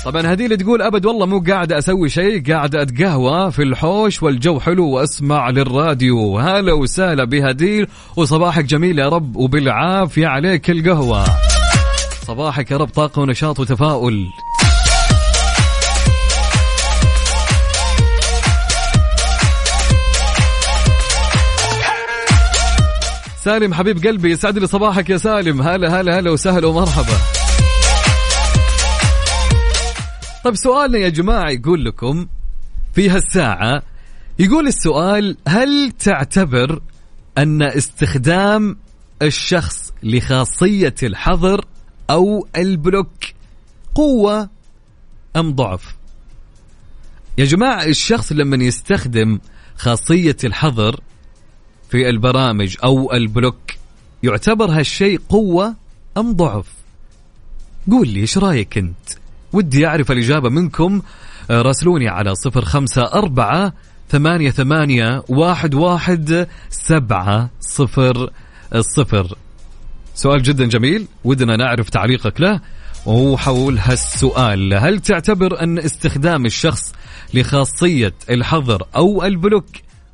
[0.06, 4.90] طبعا هديل تقول أبد والله مو قاعدة أسوي شيء قاعدة أتقهوى في الحوش والجو حلو
[4.90, 6.40] وأسمع للراديو.
[6.40, 11.26] هلا وسهلا بهديل وصباحك جميل يا رب وبالعافية عليك القهوة.
[12.28, 14.28] صباحك يا رب طاقة ونشاط وتفاؤل.
[23.44, 25.62] سالم حبيب قلبي يسعد لي صباحك يا سالم.
[25.62, 27.39] هلا هلا هلا وسهلا ومرحبا.
[30.44, 32.28] طيب سؤالنا يا جماعة يقول لكم
[32.94, 33.84] في هالساعة
[34.40, 36.82] يقول السؤال هل تعتبر
[37.38, 38.78] أن استخدام
[39.22, 41.66] الشخص لخاصية الحظر
[42.10, 43.24] أو البلوك
[43.96, 44.50] قوة
[45.36, 45.96] أم ضعف؟
[47.38, 49.40] يا جماعة الشخص لما يستخدم
[49.76, 51.00] خاصية الحظر
[51.90, 53.72] في البرامج أو البلوك
[54.24, 55.76] يعتبر هالشيء قوة
[56.18, 56.74] أم ضعف؟
[57.92, 59.10] قول لي إيش رأيك أنت؟
[59.54, 61.02] ودي أعرف الإجابة منكم.
[61.52, 63.74] آه، راسلوني على صفر خمسة أربعة
[64.10, 68.30] ثمانية ثمانية واحد واحد سبعة صفر
[68.80, 69.36] صفر.
[70.16, 71.08] سؤال جدا جميل.
[71.24, 72.62] ودنا نعرف تعليقك له.
[73.06, 76.94] وهو حول هالسؤال هل تعتبر أن استخدام الشخص
[77.34, 79.66] لخاصية الحظر أو البلوك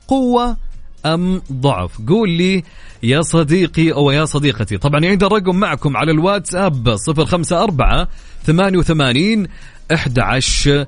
[0.07, 0.57] قوة؟
[1.06, 1.91] أم ضعف.
[2.08, 2.64] قول لي
[3.03, 4.78] يا صديقي أو يا صديقتي.
[4.78, 8.08] طبعا يعيد الرقم معكم على الواتساب 054
[8.45, 9.47] 88
[9.91, 10.86] 11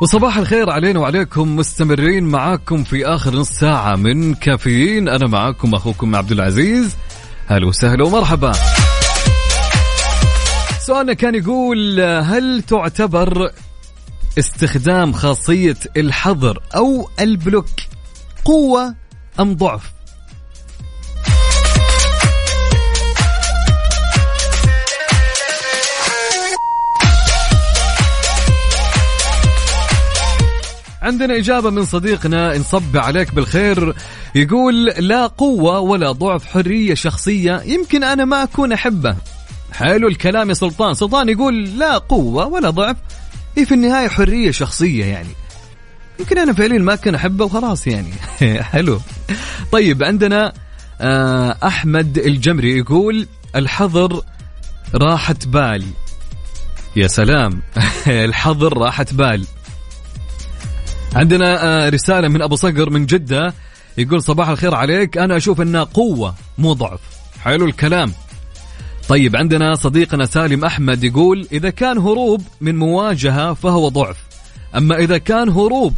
[0.00, 5.08] وصباح الخير علينا وعليكم مستمرين معاكم في آخر نص ساعة من كافيين.
[5.08, 6.96] أنا معاكم أخوكم عبد العزيز.
[7.46, 8.52] هلا وسهلا ومرحبا.
[10.86, 13.50] سؤالنا كان يقول هل تعتبر
[14.38, 17.66] استخدام خاصية الحظر أو البلوك
[18.44, 18.94] قوة
[19.40, 19.92] أم ضعف؟
[31.02, 33.94] عندنا إجابة من صديقنا نصب عليك بالخير
[34.34, 39.16] يقول لا قوة ولا ضعف حرية شخصية يمكن أنا ما أكون أحبه.
[39.72, 40.94] حلو الكلام يا سلطان.
[40.94, 42.96] سلطان يقول لا قوة ولا ضعف
[43.56, 45.28] هي في النهاية حرية شخصية يعني.
[46.18, 48.12] يمكن أنا فعليا ما كان أحبه وخلاص يعني.
[48.72, 49.00] حلو.
[49.72, 50.52] طيب عندنا
[51.00, 53.26] آه، أحمد الجمري يقول
[53.56, 54.22] الحظر
[54.94, 55.84] راحة بال
[56.96, 57.62] يا سلام.
[58.06, 59.46] الحظر راحة بال
[61.14, 63.54] عندنا آه، رسالة من أبو صقر من جدة
[63.98, 65.18] يقول صباح الخير عليك.
[65.18, 67.00] أنا أشوف أنها قوة مو ضعف.
[67.42, 68.12] حلو الكلام.
[69.08, 74.16] طيب عندنا صديقنا سالم أحمد يقول إذا كان هروب من مواجهة فهو ضعف
[74.76, 75.94] أما إذا كان هروب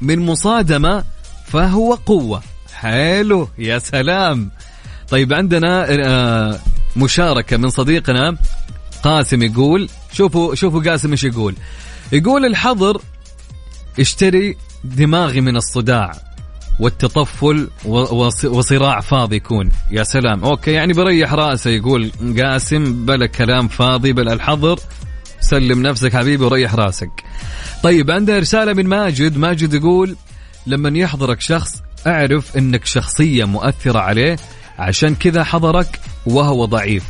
[0.00, 1.04] من مصادمة
[1.46, 2.42] فهو قوة.
[2.74, 4.50] حلو يا سلام.
[5.08, 6.58] طيب عندنا آه،
[6.96, 8.36] مشاركة من صديقنا
[9.02, 11.54] قاسم يقول شوفوا شوفوا قاسم إيش يقول.
[12.12, 13.00] يقول الحظر
[14.00, 16.12] اشتري دماغي من الصداع
[16.80, 17.70] والتطفل
[18.44, 19.70] وصراع فاضي يكون.
[19.90, 20.44] يا سلام.
[20.44, 22.10] أوكي يعني بريح رأسه يقول
[22.42, 24.78] قاسم بلا كلام فاضي بلا الحظر.
[25.40, 27.10] سلم نفسك حبيبي وريح رأسك.
[27.82, 29.36] طيب عندنا رسالة من ماجد.
[29.36, 30.16] ماجد يقول
[30.66, 34.36] لما يحضرك شخص أعرف إنك شخصية مؤثرة عليه
[34.78, 37.04] عشان كذا حضرك وهو ضعيف.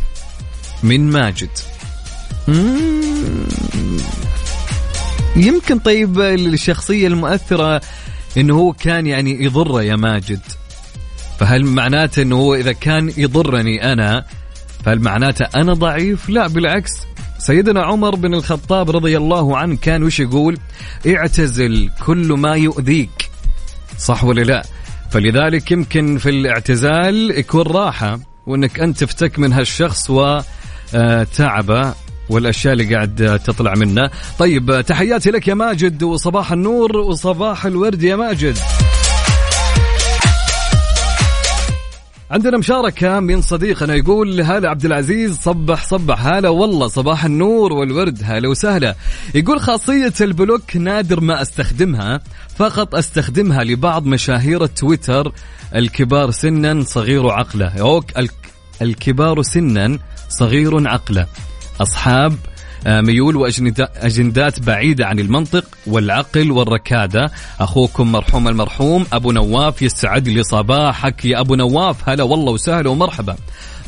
[0.83, 1.51] من ماجد.
[5.37, 7.81] يمكن طيب الشخصية المؤثرة
[8.37, 10.41] إنه هو كان يعني يضره يا ماجد
[11.39, 14.25] فهل معناته إنه هو إذا كان يضرني أنا
[14.85, 16.93] فهل معناته أنا ضعيف؟ لا بالعكس
[17.39, 20.59] سيدنا عمر بن الخطاب رضي الله عنه كان وش يقول؟
[21.07, 23.31] اعتزل كل ما يؤذيك
[23.99, 24.63] صح ولا لا؟
[25.11, 31.95] فلذلك يمكن في الاعتزال يكون راحة وإنك أنت تفتك من هالشخص وتعبه
[32.29, 38.17] والأشياء اللي قاعد تطلع منه طيب تحياتي لك يا ماجد وصباح النور وصباح الورد يا
[38.17, 38.59] ماجد.
[42.31, 48.21] عندنا مشاركة من صديقنا يقول هلا عبد العزيز صبح صبح هلا والله صباح النور والورد
[48.25, 48.95] هلا وسهلا.
[49.35, 52.21] يقول خاصية البلوك نادر ما أستخدمها
[52.57, 55.33] فقط أستخدمها لبعض مشاهير التويتر
[55.75, 57.81] الكبار سنا صغير عقله.
[57.81, 58.33] أوك الك
[58.83, 59.99] الكبار سنا
[60.29, 61.27] صغير عقله.
[61.81, 62.37] أصحاب
[62.87, 67.31] آه، ميول وأجندات بعيدة عن المنطق والعقل والركادة.
[67.61, 73.37] أخوكم مرحوم المرحوم أبو نواف يستعد لي صباحك يا أبو نواف هلا والله وسهلا ومرحبا.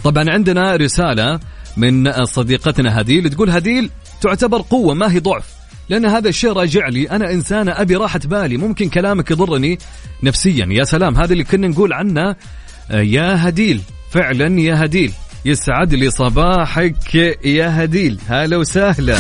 [0.05, 1.41] طبعا عندنا رسالة
[1.77, 3.31] من صديقتنا هديل.
[3.31, 5.45] تقول هديل تعتبر قوة ما هي ضعف؟
[5.89, 7.11] لأن هذا الشيء راجع لي.
[7.11, 8.57] أنا إنسانة أبي راحة بالي.
[8.57, 9.79] ممكن كلامك يضرني
[10.23, 10.67] نفسيا.
[10.71, 12.37] يا سلام هذا اللي كنا نقول عنه
[12.91, 13.81] آه، يا هديل.
[14.11, 15.13] فعلا يا هديل.
[15.45, 17.15] يسعد لي صباحك
[17.45, 18.19] يا هديل.
[18.29, 19.19] هلا وسهلا.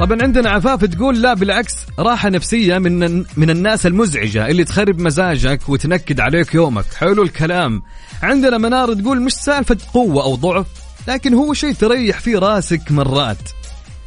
[0.00, 5.68] طبعا عندنا عفاف تقول لا بالعكس راحة نفسية من من الناس المزعجة اللي تخرب مزاجك
[5.68, 6.84] وتنكد عليك يومك.
[6.98, 7.82] حلو الكلام.
[8.22, 10.66] عندنا منار تقول مش سالفة قوة أو ضعف
[11.08, 13.50] لكن هو شيء تريح فيه راسك مرات.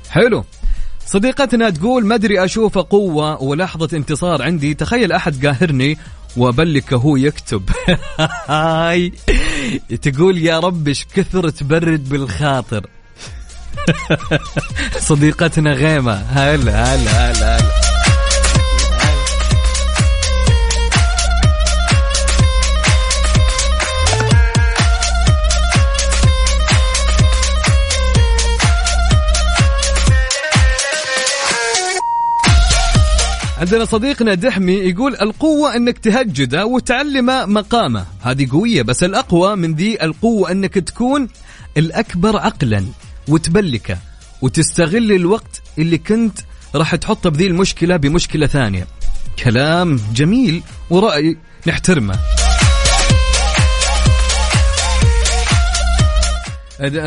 [0.10, 0.46] حلو.
[1.06, 4.74] صديقتنا تقول ما أدري اشوفه قوة ولحظة انتصار عندي.
[4.74, 5.98] تخيل أحد قاهرني
[6.38, 7.70] وابلك هو يكتب.
[8.48, 9.14] هاي.
[10.02, 12.88] تقول يا رب إيش كثر تبرد بالخاطر.
[15.00, 16.14] صديقتنا غيمة.
[16.14, 17.87] هلا هلا هلا هلا.
[33.58, 38.06] عندنا صديقنا دحمي يقول القوة أنك تهجده وتعلم مقامه.
[38.22, 41.28] هذه قوية بس الأقوى من ذي القوة أنك تكون
[41.78, 42.86] الأكبر عقلا
[43.28, 43.98] وتبلكه
[44.42, 46.40] وتستغل الوقت اللي كنت
[46.76, 48.88] راح تحطه بذي المشكلة بمشكلة ثانية.
[49.44, 52.20] كلام جميل ورأي نحترمه.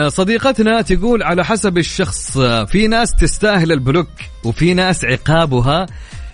[0.08, 4.08] صديقتنا تقول على حسب الشخص في ناس تستاهل ال block
[4.44, 5.86] وفي ناس عقابها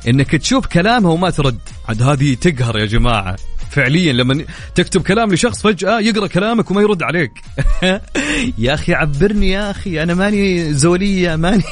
[0.09, 1.59] إنك تشوف كلامها وما ترد.
[1.89, 3.37] عاد هذه تقهر يا جماعة.
[3.71, 7.33] فعليا لما تكتب كلام لشخص فجأة يقرأ كلامك وما يرد عليك.
[8.59, 11.63] يا أخي عبرني يا أخي أنا ماني زولية ماني.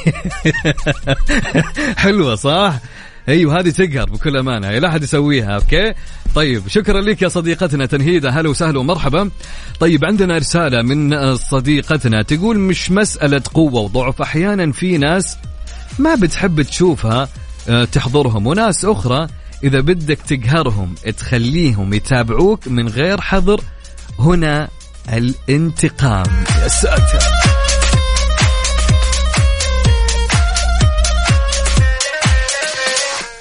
[1.97, 2.79] حلوة صح؟
[3.29, 4.71] أيوه هذه تقهر بكل أمانة.
[4.71, 5.93] لا أحد يسويها okay؟
[6.35, 9.29] طيب شكرا لك يا صديقتنا تنهيده هلا وسهلا ومرحبا.
[9.79, 14.21] طيب عندنا رسالة من صديقتنا تقول مش مسألة قوة وضعف.
[14.21, 15.37] أحيانا في ناس
[15.99, 17.29] ما بتحب تشوفها
[17.91, 18.47] تحضرهم.
[18.47, 19.27] وناس أخرى
[19.63, 23.61] إذا بدك تقهرهم تخليهم يتابعوك من غير حظر
[24.19, 24.67] هنا
[25.13, 26.45] الانتقام.
[26.61, 27.19] يا ساتر.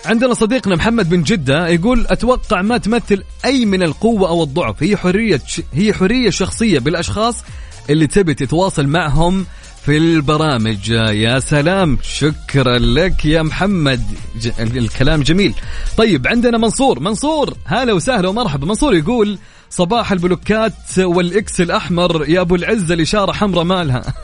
[0.07, 4.83] عندنا صديقنا محمد بن جدة يقول أتوقع ما تمثل أي من القوة أو الضعف.
[4.83, 5.41] هي حرية
[5.73, 7.45] هي حرية شخصية بالأشخاص
[7.91, 9.47] اللي تبي تتواصل معهم
[9.85, 10.91] في البرامج.
[10.91, 11.99] يا سلام.
[12.03, 14.03] شكرا لك يا محمد.
[14.41, 14.51] ج...
[14.61, 15.55] الكلام جميل.
[15.97, 17.01] طيب عندنا منصور.
[17.01, 18.67] منصور هلا وسهلا ومرحبا.
[18.67, 19.39] منصور يقول
[19.71, 22.29] صباح البلوكات وال X الأحمر.
[22.29, 24.15] يا أبو العزة الاشاره حمراء مالها.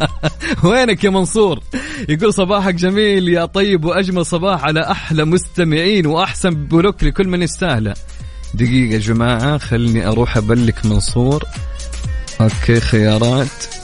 [0.64, 1.60] وينك يا منصور؟
[2.08, 7.94] يقول صباحك جميل يا طيب وأجمل صباح على أحلى مستمعين وأحسن block لكل من يستاهله
[8.54, 11.44] دقيقة يا جماعة خلني أروح أ block منصور.
[12.40, 13.81] okay خيارات.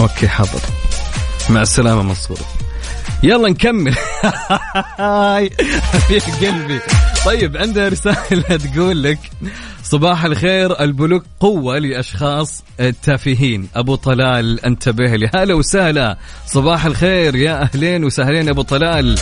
[0.00, 0.60] okay حاضر.
[1.50, 2.38] مع السلامة منصور.
[3.22, 3.94] يلا نكمل.
[6.08, 6.80] في قلبي.
[7.24, 9.18] طيب عندنا رسالة تقول لك
[9.82, 12.64] صباح الخير ال block قوة لأشخاص
[13.02, 15.30] تافهين أبو طلال انتبه لي.
[15.34, 16.18] هلا وسهلا.
[16.46, 19.18] صباح الخير يا أهلين وسهلين أبو طلال.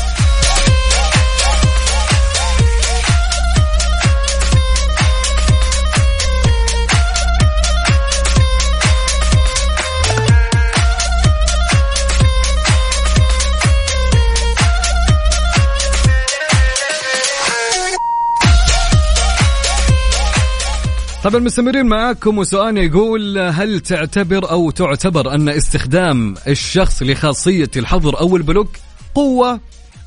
[21.25, 28.37] طبعا مستمرين معاكم وسؤالنا يقول هل تعتبر أو تعتبر أن استخدام الشخص لخاصية الحظر أو
[28.37, 28.69] ال block
[29.15, 29.61] قوة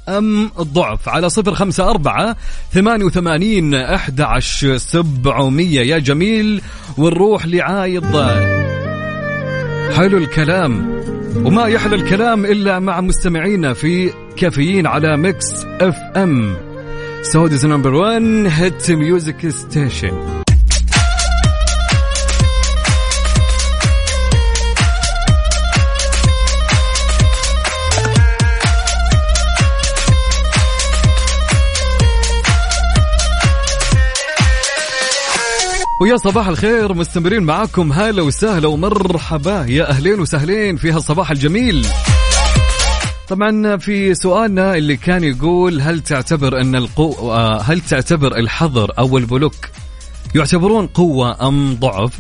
[0.10, 2.35] أم ضعف؟ على صفر خمسة أربعة
[2.72, 4.22] ثمانية وثمانين أحد
[4.76, 5.81] سبعمية.
[5.81, 6.61] يا جميل
[6.98, 8.15] ونروح لعايض
[9.95, 11.03] حلو الكلام.
[11.45, 16.55] وما يحلى الكلام إلا مع مستمعينا في كافيين على Mix FM.
[17.22, 20.43] Saudi's number 1 hit music station
[36.02, 39.65] ويا صباح الخير مستمرين معاكم هلا وسهلا ومرحبا.
[39.70, 41.86] يا أهلين وسهلين في هالصباح الجميل.
[43.28, 49.56] طبعا في سؤالنا اللي كان يقول هل تعتبر أن القو هل تعتبر الحظر أو البلوك
[50.36, 52.20] يعتبرون قوة أم ضعف؟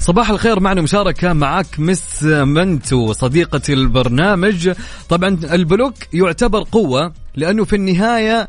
[0.00, 4.70] صباح الخير معنا مشاركة معك مس منتو صديقة البرنامج.
[5.08, 8.48] طبعا البلوك يعتبر قوة لأنه في النهاية آه،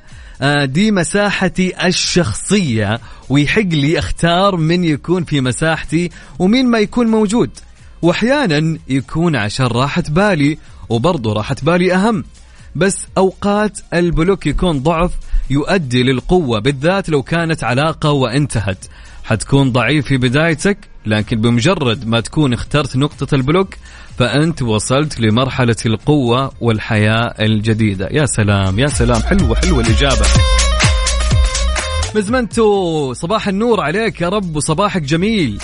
[0.66, 3.00] دي مساحتي الشخصية.
[3.30, 6.10] ويحق لي أختار من يكون في مساحتي
[6.40, 7.50] ومين ما يكون موجود.
[8.02, 10.58] وأحيانا يكون عشان راحة بالي
[10.90, 12.24] وبرضه راحة بالي أهم.
[12.76, 15.12] بس أوقات البلوك يكون ضعف
[15.50, 18.86] يؤدي للقوة بالذات لو كانت علاقة وانتهت.
[19.24, 23.76] حتكون ضعيف في بدايتك لكن بمجرد ما تكون اخترت نقطة البلوك
[24.18, 28.08] فأنت وصلت لمرحلة القوة والحياة الجديدة.
[28.12, 29.22] يا سلام يا سلام.
[29.22, 30.26] حلوة حلوة الإجابة.
[32.16, 35.60] مزمنتو صباح النور عليك يا رب وصباحك جميل.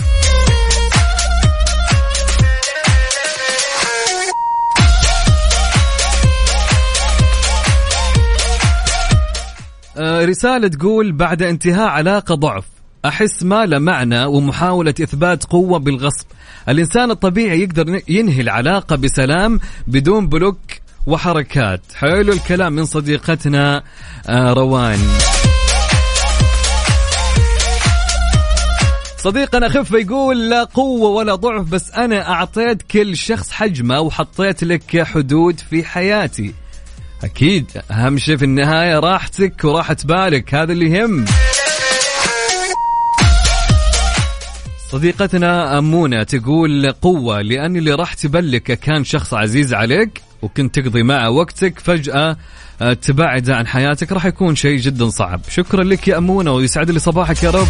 [9.98, 12.71] آه، رسالة تقول بعد انتهاء علاقة ضعف
[13.06, 16.26] أحس ما له معنى ومحاولة إثبات قوة بالغصب.
[16.70, 20.60] الإنسان الطبيعي يقدر ينهي العلاقة بسلام بدون بلوك
[21.08, 21.82] وحركات.
[21.96, 23.84] حلو الكلام من صديقتنا
[24.30, 25.00] آه، روان.
[29.18, 35.04] صديقنا خف يقول لا قوة ولا ضعف بس أنا أعطيت كل شخص حجمه وحطيت لك
[35.04, 36.54] حدود في حياتي.
[37.24, 41.26] أكيد أهم شيء في النهاية راحتك وراحة بالك هذا اللي يهم.
[44.92, 51.30] صديقتنا أمونة تقول قوة لأن اللي راح تبلك كان شخص عزيز عليك وكنت تقضي معه
[51.30, 52.38] وقتك فجأة
[52.82, 55.42] آه، تبعد عن حياتك راح يكون شيء جدا صعب.
[55.50, 57.68] شكرا لك يا أمونة ويسعد لي صباحك يا رب.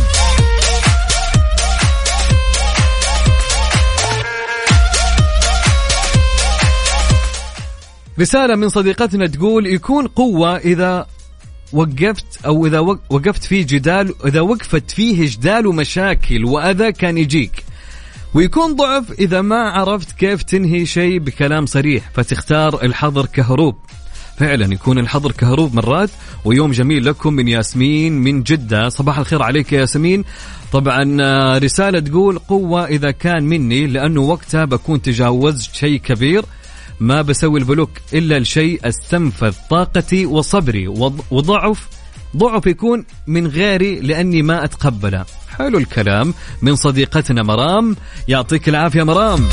[8.20, 11.06] رسالة من صديقتنا تقول يكون قوة إذا
[11.74, 12.80] وقفت أو إذا
[13.10, 17.64] وقفت فيه جدال إذا وقفت فيه جدال ومشاكل وأذى كان يجيك.
[18.34, 23.76] ويكون ضعف إذا ما عرفت كيف تنهي شيء بكلام صريح فتختار الحظر كهروب.
[24.38, 26.10] فعلا يكون الحظر كهروب مرات
[26.46, 28.90] ويوم جميل لكم من ياسمين من جدة.
[28.90, 30.24] صباح الخير عليك يا ياسمين.
[30.72, 36.46] طبعا آه، رسالة تقول قوة إذا كان مني لأنه وقتها بكون تجاوزت شيء كبير.
[37.02, 40.88] ما بسوي ال block إلا لشيء أستنفذ طاقتي وصبري
[41.32, 41.88] وضعف.
[42.38, 45.26] ضعف يكون من غيري لأني ما أتقبله.
[45.58, 46.34] حلو الكلام.
[46.62, 47.96] من صديقتنا مرام.
[48.28, 49.50] يعطيك العافية مرام.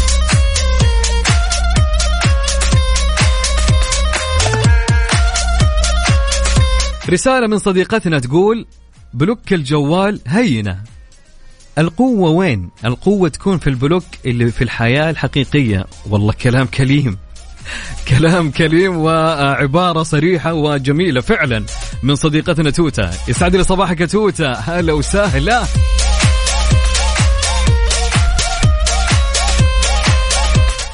[7.10, 8.66] رسالة من صديقتنا تقول
[9.14, 10.80] block الجوال هينة.
[11.78, 15.86] القوة وين؟ القوة تكون في ال block اللي في الحياة الحقيقية.
[16.10, 17.18] والله كلام كليم.
[18.08, 21.64] كلام كليم وعبارة صريحة وجميلة فعلا
[22.02, 23.10] من صديقتنا توتا.
[23.28, 24.52] يسعد لي صباحك يا توتا.
[24.52, 25.64] هلا وسهلا.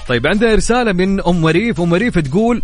[0.08, 1.80] طيب عندنا رسالة من أم وريف.
[1.80, 2.62] أم وريف تقول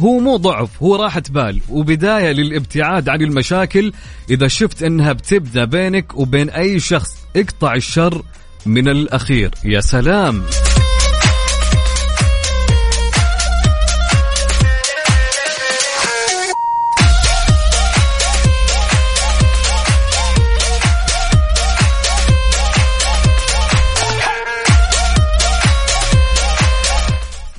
[0.00, 3.92] هو مو ضعف هو راحة بال وبداية للابتعاد عن المشاكل
[4.30, 7.16] إذا شفت أنها بتبدأ بينك وبين أي شخص.
[7.36, 8.22] اقطع الشر
[8.66, 9.50] من الأخير.
[9.64, 10.42] يا سلام.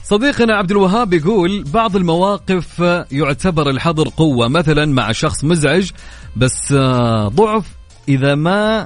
[0.10, 2.80] صديقنا عبد الوهاب يقول بعض المواقف
[3.12, 5.92] يعتبر الحظر قوة مثلا مع شخص مزعج
[6.36, 7.66] بس آه، ضعف
[8.08, 8.86] إذا ما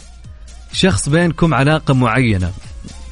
[0.72, 2.52] شخص بينكم علاقة معينة.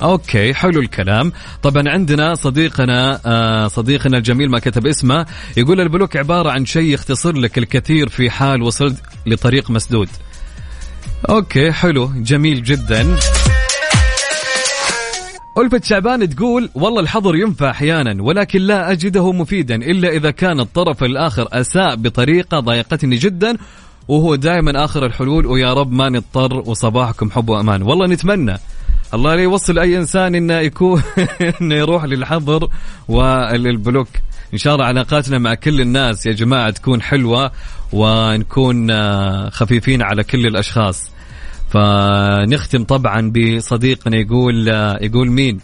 [0.01, 1.31] okay حلو الكلام.
[1.63, 5.25] طبعا عندنا صديقنا آه صديقنا الجميل ما كتب اسمه
[5.57, 10.09] يقول ال block عبارة عن شيء يختصر لك الكثير في حال وصلت لطريق مسدود.
[11.29, 13.17] okay حلو جميل جدا.
[15.57, 21.03] ألفة شعبان تقول والله الحظر ينفع أحيانا ولكن لا أجده مفيدا إلا إذا كان الطرف
[21.03, 23.57] الآخر أساء بطريقة ضايقتني جدا
[24.07, 27.81] وهو دائما آخر الحلول ويا رب ما نضطر وصباحكم حب وأمان.
[27.81, 28.57] والله نتمنى.
[29.13, 31.01] الله لا يوصل أي إنسان إنه يكون
[31.61, 32.69] إنه يروح للحظر
[33.07, 34.07] والبلوك.
[34.53, 37.51] إن شاء الله علاقاتنا مع كل الناس يا جماعة تكون حلوة
[37.93, 38.91] ونكون
[39.49, 41.11] خفيفين على كل الأشخاص.
[41.71, 44.67] فنختم طبعا بصديقنا يقول
[45.01, 45.59] يقول مين؟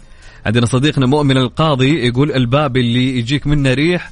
[0.46, 4.10] عندنا صديقنا مؤمن القاضي يقول الباب اللي يجيك منه ريح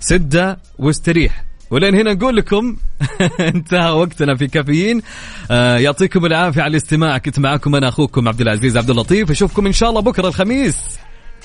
[0.00, 1.44] سدة واستريح.
[1.70, 2.76] ولين هنا نقول لكم
[3.54, 5.02] انتهى وقتنا في كافيين.
[5.50, 7.18] آه يعطيكم العافية على الاستماع.
[7.18, 9.30] كنت معكم أنا أخوكم عبد العزيز عبد اللطيف.
[9.30, 10.76] أشوفكم إن شاء الله بكرة الخميس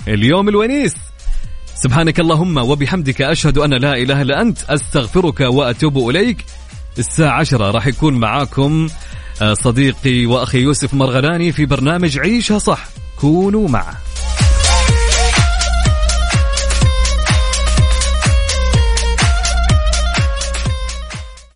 [0.07, 0.95] اليوم الونيس.
[1.75, 6.45] سبحانك اللهم وبحمدك أشهد أن لا إله إلا أنت أستغفرك وأتوب إليك.
[6.99, 8.87] الساعة 10 راح يكون معاكم
[9.53, 12.87] صديقي وأخي يوسف مرغلاني في برنامج عيشها صح.
[13.19, 14.06] كونوا معه